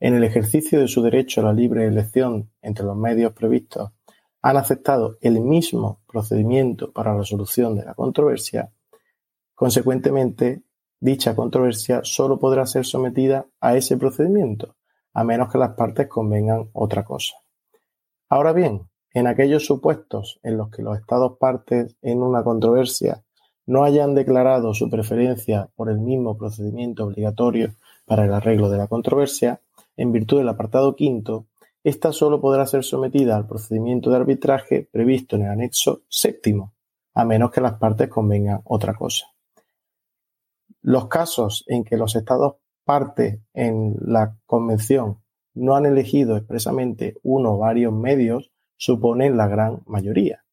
en 0.00 0.14
el 0.14 0.24
ejercicio 0.24 0.80
de 0.80 0.88
su 0.88 1.02
derecho 1.02 1.42
a 1.42 1.44
la 1.44 1.52
libre 1.52 1.86
elección 1.86 2.50
entre 2.62 2.86
los 2.86 2.96
medios 2.96 3.34
previstos, 3.34 3.90
han 4.40 4.56
aceptado 4.56 5.18
el 5.20 5.42
mismo 5.42 6.00
procedimiento 6.06 6.92
para 6.92 7.14
la 7.14 7.24
solución 7.24 7.76
de 7.76 7.84
la 7.84 7.92
controversia, 7.92 8.72
consecuentemente, 9.54 10.62
dicha 11.00 11.34
controversia 11.34 12.00
solo 12.02 12.38
podrá 12.38 12.66
ser 12.66 12.84
sometida 12.84 13.46
a 13.60 13.76
ese 13.76 13.96
procedimiento, 13.96 14.76
a 15.12 15.24
menos 15.24 15.50
que 15.50 15.58
las 15.58 15.74
partes 15.74 16.08
convengan 16.08 16.70
otra 16.72 17.04
cosa. 17.04 17.34
Ahora 18.28 18.52
bien, 18.52 18.88
en 19.12 19.26
aquellos 19.26 19.64
supuestos 19.64 20.40
en 20.42 20.56
los 20.56 20.70
que 20.70 20.82
los 20.82 20.98
estados 20.98 21.38
partes 21.38 21.96
en 22.02 22.22
una 22.22 22.42
controversia 22.42 23.22
no 23.66 23.84
hayan 23.84 24.14
declarado 24.14 24.74
su 24.74 24.90
preferencia 24.90 25.70
por 25.76 25.88
el 25.88 25.98
mismo 25.98 26.36
procedimiento 26.36 27.04
obligatorio 27.04 27.74
para 28.06 28.24
el 28.24 28.34
arreglo 28.34 28.68
de 28.68 28.78
la 28.78 28.88
controversia, 28.88 29.60
en 29.96 30.12
virtud 30.12 30.38
del 30.38 30.48
apartado 30.48 30.96
quinto, 30.96 31.46
esta 31.84 32.12
solo 32.12 32.40
podrá 32.40 32.66
ser 32.66 32.82
sometida 32.82 33.36
al 33.36 33.46
procedimiento 33.46 34.10
de 34.10 34.16
arbitraje 34.16 34.88
previsto 34.90 35.36
en 35.36 35.42
el 35.42 35.50
anexo 35.50 36.02
séptimo, 36.08 36.72
a 37.14 37.24
menos 37.24 37.50
que 37.50 37.60
las 37.60 37.74
partes 37.74 38.08
convengan 38.08 38.62
otra 38.64 38.94
cosa. 38.94 39.33
Los 40.82 41.08
casos 41.08 41.64
en 41.66 41.84
que 41.84 41.96
los 41.96 42.16
estados 42.16 42.56
partes 42.84 43.40
en 43.52 43.96
la 44.00 44.36
convención 44.46 45.20
no 45.54 45.76
han 45.76 45.86
elegido 45.86 46.36
expresamente 46.36 47.16
uno 47.22 47.54
o 47.54 47.58
varios 47.58 47.92
medios 47.92 48.52
suponen 48.76 49.36
la 49.36 49.48
gran 49.48 49.82
mayoría. 49.86 50.44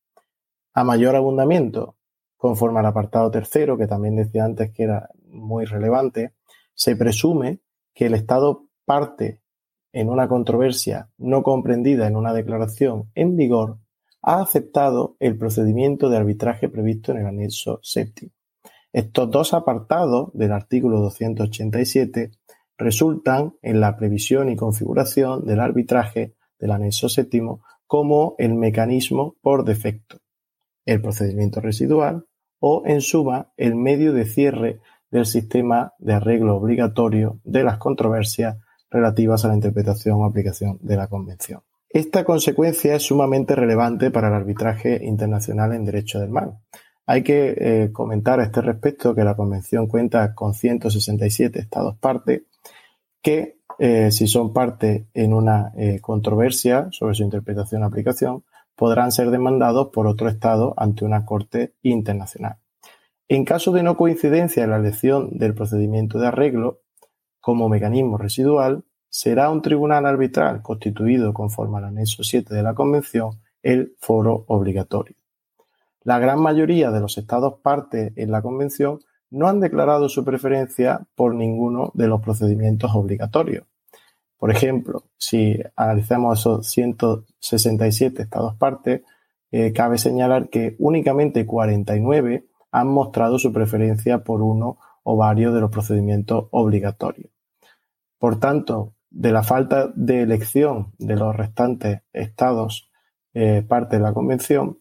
A 0.74 0.84
mayor 0.84 1.16
abundamiento, 1.16 1.98
conforme 2.38 2.80
al 2.80 2.86
apartado 2.86 3.30
tercero, 3.30 3.78
que 3.78 3.88
también 3.88 4.16
decía 4.16 4.46
antes 4.46 4.72
que 4.72 4.84
era 4.84 5.10
muy 5.26 5.66
relevante, 5.66 6.34
se 6.74 6.96
presume 6.96 7.60
que 7.94 8.06
el 8.06 8.14
estado 8.14 8.68
parte 8.86 9.42
en 9.92 10.10
una 10.10 10.28
controversia 10.28 11.10
no 11.18 11.44
comprendida 11.44 12.08
en 12.08 12.16
una 12.16 12.34
declaración 12.34 13.12
en 13.16 13.36
vigor, 13.36 13.80
ha 14.22 14.40
aceptado 14.42 15.18
el 15.20 15.38
procedimiento 15.38 16.10
de 16.10 16.18
arbitraje 16.18 16.70
previsto 16.70 17.12
en 17.12 17.20
el 17.20 17.26
anexo 17.26 17.80
séptimo. 17.82 18.32
Estos 18.94 19.32
dos 19.32 19.54
apartados 19.54 20.30
del 20.34 20.52
artículo 20.52 21.00
287 21.00 22.32
resultan 22.78 23.54
en 23.62 23.80
la 23.80 23.96
previsión 23.96 24.50
y 24.50 24.56
configuración 24.56 25.46
del 25.46 25.60
arbitraje 25.60 26.36
del 26.60 26.72
anexo 26.72 27.10
séptimo 27.10 27.64
como 27.88 28.36
el 28.38 28.56
mecanismo 28.56 29.36
por 29.42 29.66
defecto, 29.66 30.18
el 30.86 31.02
procedimiento 31.02 31.62
residual 31.62 32.26
o, 32.60 32.84
en 32.86 33.02
suma, 33.02 33.52
el 33.58 33.76
medio 33.76 34.14
de 34.14 34.26
cierre 34.26 34.80
del 35.10 35.26
sistema 35.26 35.94
de 36.00 36.14
arreglo 36.14 36.56
obligatorio 36.56 37.40
de 37.44 37.64
las 37.64 37.78
controversias 37.78 38.58
relativas 38.90 39.44
a 39.44 39.50
la 39.50 39.56
interpretación 39.56 40.22
o 40.22 40.26
aplicación 40.26 40.78
de 40.82 40.96
la 40.96 41.08
Convención. 41.08 41.62
Esta 41.90 42.24
consecuencia 42.24 42.96
es 42.96 43.04
sumamente 43.04 43.56
relevante 43.56 44.12
para 44.12 44.30
el 44.30 44.34
arbitraje 44.34 45.04
internacional 45.04 45.74
en 45.74 45.84
derecho 45.84 46.20
del 46.20 46.30
mar. 46.30 46.54
Hay 47.12 47.24
que 47.24 47.56
eh, 47.58 47.92
comentar 47.92 48.40
a 48.40 48.44
este 48.46 48.62
respecto 48.62 49.14
que 49.14 49.26
la 49.26 49.36
Convención 49.36 49.88
cuenta 49.88 50.34
con 50.34 50.54
167 50.54 51.60
Estados 51.60 51.98
parte 51.98 52.46
que, 53.22 53.58
eh, 53.80 54.14
si 54.14 54.28
son 54.28 54.54
parte 54.54 55.08
en 55.14 55.34
una 55.34 55.74
eh, 55.76 56.00
controversia 56.00 56.88
sobre 56.92 57.16
su 57.16 57.24
interpretación 57.24 57.84
o 57.84 57.88
aplicación, 57.88 58.46
podrán 58.78 59.12
ser 59.12 59.30
demandados 59.30 59.90
por 59.90 60.08
otro 60.08 60.30
Estado 60.30 60.74
ante 60.78 61.04
una 61.04 61.26
Corte 61.26 61.74
internacional. 61.82 62.60
En 63.28 63.44
caso 63.44 63.74
de 63.74 63.84
no 63.84 63.98
coincidencia 63.98 64.64
en 64.64 64.70
la 64.70 64.78
elección 64.78 65.38
del 65.38 65.54
procedimiento 65.54 66.18
de 66.18 66.28
arreglo 66.28 66.80
como 67.42 67.68
mecanismo 67.68 68.18
residual, 68.18 68.86
será 69.10 69.50
un 69.50 69.62
tribunal 69.62 70.06
arbitral 70.06 70.62
constituido 70.62 71.34
conforme 71.34 71.80
al 71.80 71.84
anexo 71.84 72.24
7 72.24 72.56
de 72.56 72.64
la 72.64 72.74
Convención 72.74 73.42
el 73.62 73.98
foro 74.00 74.46
obligatorio. 74.48 75.21
La 76.04 76.20
gran 76.20 76.42
mayoría 76.42 76.92
de 76.92 77.00
los 77.00 77.18
estados 77.18 77.60
partes 77.62 78.14
en 78.16 78.32
la 78.32 78.42
Convención 78.42 79.00
no 79.30 79.48
han 79.48 79.60
declarado 79.60 80.10
su 80.10 80.26
preferencia 80.26 81.08
por 81.16 81.36
ninguno 81.36 81.92
de 81.94 82.08
los 82.08 82.22
procedimientos 82.22 82.92
obligatorios. 82.94 83.66
Por 84.38 84.50
ejemplo, 84.50 85.04
si 85.18 85.60
analizamos 85.76 86.40
esos 86.40 86.68
167 86.70 88.24
estados 88.24 88.56
partes, 88.56 89.02
eh, 89.52 89.72
cabe 89.74 89.98
señalar 89.98 90.50
que 90.50 90.76
únicamente 90.80 91.46
49 91.46 92.46
han 92.72 92.88
mostrado 92.88 93.38
su 93.38 93.54
preferencia 93.54 94.24
por 94.24 94.42
uno 94.42 94.80
o 95.04 95.18
varios 95.18 95.54
de 95.54 95.62
los 95.62 95.70
procedimientos 95.70 96.48
obligatorios. 96.52 97.32
Por 98.18 98.40
tanto, 98.40 98.96
de 99.12 99.32
la 99.32 99.44
falta 99.44 99.92
de 99.94 100.22
elección 100.22 100.94
de 100.98 101.18
los 101.18 101.36
restantes 101.36 102.02
estados 102.14 102.90
eh, 103.34 103.64
parte 103.68 103.98
de 103.98 104.04
la 104.04 104.14
Convención, 104.14 104.81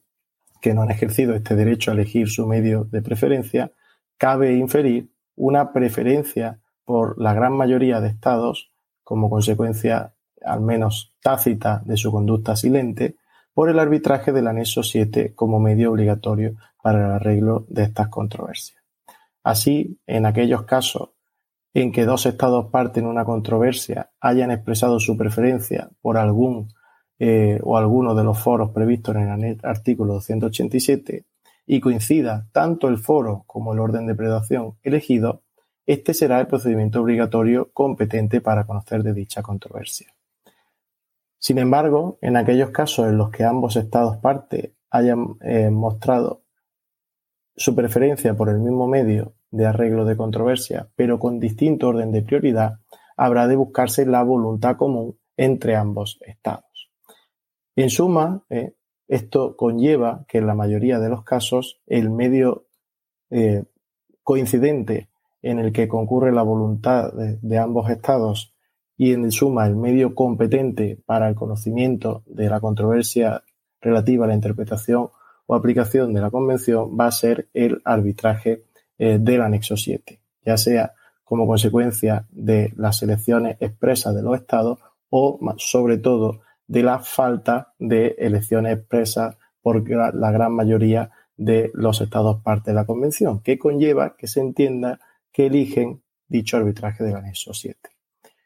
que 0.61 0.75
no 0.75 0.83
han 0.83 0.91
ejercido 0.91 1.35
este 1.35 1.57
derecho 1.57 1.91
a 1.91 1.95
elegir 1.95 2.29
su 2.29 2.47
medio 2.47 2.85
de 2.85 3.03
preferencia, 3.03 3.73
cabe 4.17 4.55
inferir 4.55 5.11
una 5.37 5.73
preferencia 5.73 6.61
por 6.85 7.21
la 7.21 7.35
gran 7.35 7.53
mayoría 7.53 8.01
de 8.01 8.09
estados, 8.09 8.73
como 9.03 9.31
consecuencia 9.31 10.15
al 10.45 10.61
menos 10.61 11.15
tácita 11.23 11.83
de 11.85 11.97
su 11.97 12.11
conducta 12.11 12.57
silente, 12.57 13.17
por 13.55 13.69
el 13.69 13.79
arbitraje 13.79 14.33
del 14.33 14.47
anexo 14.47 14.83
7 14.83 15.35
como 15.35 15.61
medio 15.61 15.91
obligatorio 15.91 16.57
para 16.83 17.07
el 17.07 17.13
arreglo 17.13 17.67
de 17.69 17.83
estas 17.83 18.09
controversias. 18.09 18.83
Así, 19.43 19.99
en 20.07 20.27
aquellos 20.27 20.63
casos 20.63 21.11
en 21.73 21.93
que 21.93 22.05
dos 22.05 22.27
estados 22.27 22.67
parten 22.71 23.07
una 23.07 23.25
controversia 23.25 24.11
hayan 24.21 24.51
expresado 24.51 24.99
su 24.99 25.17
preferencia 25.17 25.91
por 26.01 26.19
algún 26.19 26.69
eh, 27.23 27.61
o 27.63 27.77
alguno 27.77 28.15
de 28.15 28.25
los 28.25 28.39
foros 28.39 28.71
previstos 28.71 29.15
en 29.15 29.45
el 29.45 29.61
artículo 29.63 30.15
287 30.15 31.27
y 31.67 31.79
coincida 31.79 32.49
tanto 32.51 32.89
el 32.89 32.97
foro 32.97 33.45
como 33.47 33.75
el 33.75 33.79
orden 33.79 34.07
de 34.07 34.15
predación 34.15 34.79
elegido, 34.83 35.43
este 35.85 36.15
será 36.15 36.41
el 36.41 36.47
procedimiento 36.47 37.03
obligatorio 37.03 37.71
competente 37.75 38.41
para 38.41 38.65
conocer 38.65 39.03
de 39.03 39.13
dicha 39.13 39.43
controversia. 39.43 40.15
Sin 41.39 41.59
embargo, 41.59 42.19
en 42.23 42.39
aquellos 42.39 42.71
casos 42.71 43.07
en 43.09 43.19
los 43.19 43.31
que 43.31 43.45
ambos 43.45 43.77
estados 43.77 44.17
partes 44.17 44.71
hayan 44.91 45.37
eh, 45.43 45.69
mostrado 45.69 46.43
su 47.55 47.75
preferencia 47.75 48.35
por 48.35 48.49
el 48.49 48.61
mismo 48.61 48.87
medio 48.87 49.35
de 49.51 49.67
arreglo 49.67 50.07
de 50.07 50.17
controversia, 50.17 50.89
pero 50.97 51.19
con 51.19 51.39
distinto 51.39 51.89
orden 51.89 52.13
de 52.13 52.23
prioridad, 52.23 52.79
habrá 53.15 53.47
de 53.47 53.57
buscarse 53.57 54.07
la 54.07 54.23
voluntad 54.23 54.77
común 54.77 55.19
entre 55.37 55.77
ambos 55.77 56.19
estados. 56.23 56.70
En 57.81 57.89
suma, 57.89 58.45
eh, 58.51 58.75
esto 59.09 59.57
conlleva 59.57 60.27
que 60.29 60.37
en 60.37 60.47
la 60.47 60.55
mayoría 60.55 60.99
de 60.99 61.09
los 61.09 61.25
casos 61.25 61.81
el 61.87 62.11
medio 62.11 62.67
eh, 63.31 63.65
coincidente 64.23 65.09
en 65.41 65.59
el 65.59 65.73
que 65.73 65.89
concurre 65.89 66.31
la 66.31 66.43
voluntad 66.43 67.11
de, 67.15 67.59
ambos 67.59 67.89
estados 67.89 68.55
y 68.99 69.15
en 69.15 69.33
suma 69.33 69.67
el 69.67 69.77
medio 69.77 70.15
competente 70.15 71.01
para 71.07 71.27
el 71.31 71.35
conocimiento 71.35 72.23
de 72.27 72.51
la 72.51 72.61
controversia 72.61 73.45
relativa 73.81 74.27
a 74.27 74.29
la 74.29 74.35
interpretación 74.35 75.09
o 75.47 75.55
aplicación 75.55 76.13
de 76.13 76.21
la 76.21 76.31
Convención 76.31 76.99
va 77.01 77.07
a 77.07 77.13
ser 77.13 77.49
el 77.55 77.81
arbitraje 77.87 78.67
eh, 78.99 79.17
del 79.19 79.41
anexo 79.41 79.79
7, 79.79 80.21
ya 80.45 80.59
sea 80.59 80.93
como 81.25 81.47
consecuencia 81.47 82.27
de 82.31 82.75
las 82.77 83.03
elecciones 83.03 83.57
expresas 83.59 84.15
de 84.15 84.23
los 84.23 84.39
estados 84.39 84.81
o 85.09 85.41
sobre 85.57 85.97
todo 85.97 86.43
de 86.71 86.85
la 86.85 87.01
falta 87.01 87.75
de 87.81 88.15
elecciones 88.17 88.79
expresas 88.79 89.37
por 89.61 89.83
la 89.91 90.31
gran 90.31 90.53
mayoría 90.53 91.11
de 91.37 91.73
los 91.75 92.01
estados 92.01 92.43
parte 92.45 92.71
de 92.71 92.77
la 92.77 92.87
Convención, 92.87 93.41
que 93.41 93.59
conlleva 93.59 94.15
que 94.17 94.29
se 94.29 94.39
entienda 94.39 95.01
que 95.33 95.47
eligen 95.47 96.01
dicho 96.29 96.59
arbitraje 96.59 97.03
del 97.03 97.17
anexo 97.17 97.55
7. 97.55 97.77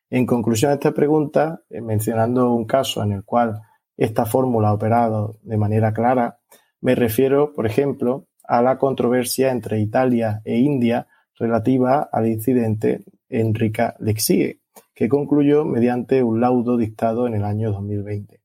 En 0.08 0.24
conclusión 0.24 0.70
a 0.70 0.74
esta 0.74 0.92
pregunta, 0.92 1.64
eh, 1.68 1.82
mencionando 1.82 2.50
un 2.54 2.64
caso 2.64 3.02
en 3.02 3.12
el 3.12 3.24
cual 3.24 3.60
esta 3.94 4.24
fórmula 4.24 4.68
ha 4.68 4.72
operado 4.72 5.36
de 5.42 5.58
manera 5.58 5.92
clara, 5.92 6.38
me 6.80 6.94
refiero, 6.94 7.52
por 7.52 7.66
ejemplo, 7.66 8.26
a 8.42 8.62
la 8.62 8.78
controversia 8.78 9.50
entre 9.50 9.80
Italia 9.80 10.40
e 10.46 10.56
India 10.56 11.08
relativa 11.38 12.08
al 12.10 12.26
incidente 12.26 13.04
Enrica 13.28 13.96
Lexie, 13.98 14.60
que 14.94 15.08
concluyó 15.08 15.64
mediante 15.64 16.22
un 16.22 16.40
laudo 16.40 16.76
dictado 16.76 17.26
en 17.26 17.34
el 17.34 17.44
año 17.44 17.72
2020. 17.72 18.40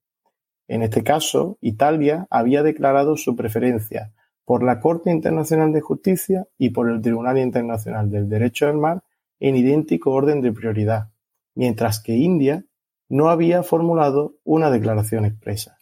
En 0.67 0.83
este 0.83 1.03
caso, 1.03 1.57
Italia 1.61 2.27
había 2.29 2.63
declarado 2.63 3.17
su 3.17 3.35
preferencia 3.35 4.13
por 4.45 4.63
la 4.63 4.79
Corte 4.79 5.11
Internacional 5.11 5.73
de 5.73 5.81
Justicia 5.81 6.47
y 6.57 6.71
por 6.71 6.89
el 6.89 7.01
Tribunal 7.01 7.37
Internacional 7.37 8.09
del 8.09 8.27
Derecho 8.29 8.65
del 8.65 8.77
Mar 8.77 9.03
en 9.39 9.55
idéntico 9.55 10.11
orden 10.11 10.41
de 10.41 10.51
prioridad, 10.51 11.11
mientras 11.55 11.99
que 12.01 12.15
India 12.15 12.65
no 13.07 13.29
había 13.29 13.63
formulado 13.63 14.35
una 14.43 14.69
declaración 14.69 15.25
expresa. 15.25 15.77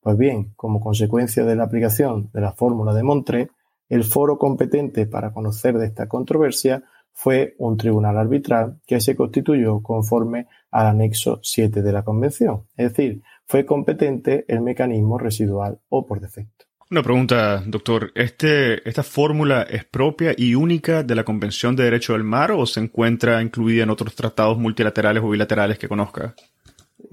Pues 0.00 0.16
bien, 0.16 0.52
como 0.56 0.80
consecuencia 0.80 1.44
de 1.44 1.56
la 1.56 1.64
aplicación 1.64 2.30
de 2.32 2.40
la 2.40 2.52
fórmula 2.52 2.94
de 2.94 3.02
Montré, 3.02 3.50
el 3.88 4.04
foro 4.04 4.38
competente 4.38 5.06
para 5.06 5.32
conocer 5.32 5.76
de 5.76 5.86
esta 5.86 6.08
controversia 6.08 6.84
fue 7.12 7.54
un 7.58 7.76
tribunal 7.76 8.16
arbitral 8.16 8.80
que 8.86 9.00
se 9.00 9.14
constituyó 9.14 9.82
conforme 9.82 10.46
al 10.70 10.86
anexo 10.86 11.40
7 11.42 11.82
de 11.82 11.92
la 11.92 12.02
Convención, 12.02 12.64
es 12.76 12.94
decir, 12.94 13.22
fue 13.46 13.66
competente 13.66 14.44
el 14.48 14.60
mecanismo 14.60 15.18
residual 15.18 15.78
o 15.88 16.06
por 16.06 16.20
defecto. 16.20 16.66
Una 16.90 17.02
pregunta, 17.02 17.62
doctor. 17.66 18.10
Este, 18.16 18.88
¿Esta 18.88 19.04
fórmula 19.04 19.62
es 19.62 19.84
propia 19.84 20.34
y 20.36 20.56
única 20.56 21.04
de 21.04 21.14
la 21.14 21.22
Convención 21.22 21.76
de 21.76 21.84
Derecho 21.84 22.14
del 22.14 22.24
Mar 22.24 22.50
o 22.50 22.66
se 22.66 22.80
encuentra 22.80 23.40
incluida 23.42 23.84
en 23.84 23.90
otros 23.90 24.16
tratados 24.16 24.58
multilaterales 24.58 25.22
o 25.22 25.28
bilaterales 25.28 25.78
que 25.78 25.88
conozca? 25.88 26.34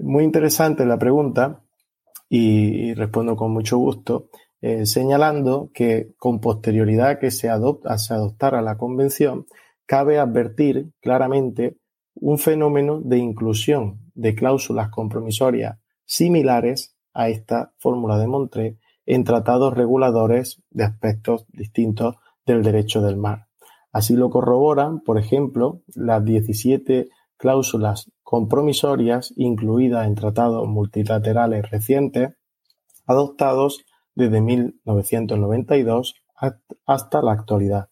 Muy 0.00 0.24
interesante 0.24 0.84
la 0.84 0.98
pregunta 0.98 1.60
y 2.28 2.92
respondo 2.94 3.36
con 3.36 3.52
mucho 3.52 3.78
gusto. 3.78 4.28
Eh, 4.60 4.86
señalando 4.86 5.70
que 5.72 6.14
con 6.18 6.40
posterioridad 6.40 7.20
que 7.20 7.30
se, 7.30 7.48
adopta, 7.48 7.96
se 7.98 8.14
adoptara 8.14 8.60
la 8.60 8.76
Convención, 8.76 9.46
cabe 9.88 10.18
advertir 10.18 10.92
claramente 11.00 11.78
un 12.14 12.38
fenómeno 12.38 13.00
de 13.00 13.16
inclusión 13.16 14.00
de 14.14 14.34
cláusulas 14.34 14.90
compromisorias 14.90 15.78
similares 16.04 16.94
a 17.14 17.30
esta 17.30 17.72
fórmula 17.78 18.18
de 18.18 18.26
Montré 18.26 18.78
en 19.06 19.24
tratados 19.24 19.74
reguladores 19.74 20.62
de 20.70 20.84
aspectos 20.84 21.46
distintos 21.48 22.16
del 22.44 22.62
derecho 22.62 23.00
del 23.00 23.16
mar. 23.16 23.46
Así 23.90 24.14
lo 24.14 24.28
corroboran, 24.28 25.00
por 25.00 25.16
ejemplo, 25.18 25.80
las 25.94 26.22
17 26.22 27.08
cláusulas 27.38 28.12
compromisorias 28.22 29.32
incluidas 29.36 30.06
en 30.06 30.14
tratados 30.14 30.68
multilaterales 30.68 31.70
recientes 31.70 32.34
adoptados 33.06 33.86
desde 34.14 34.42
1992 34.42 36.14
hasta 36.84 37.22
la 37.22 37.32
actualidad. 37.32 37.88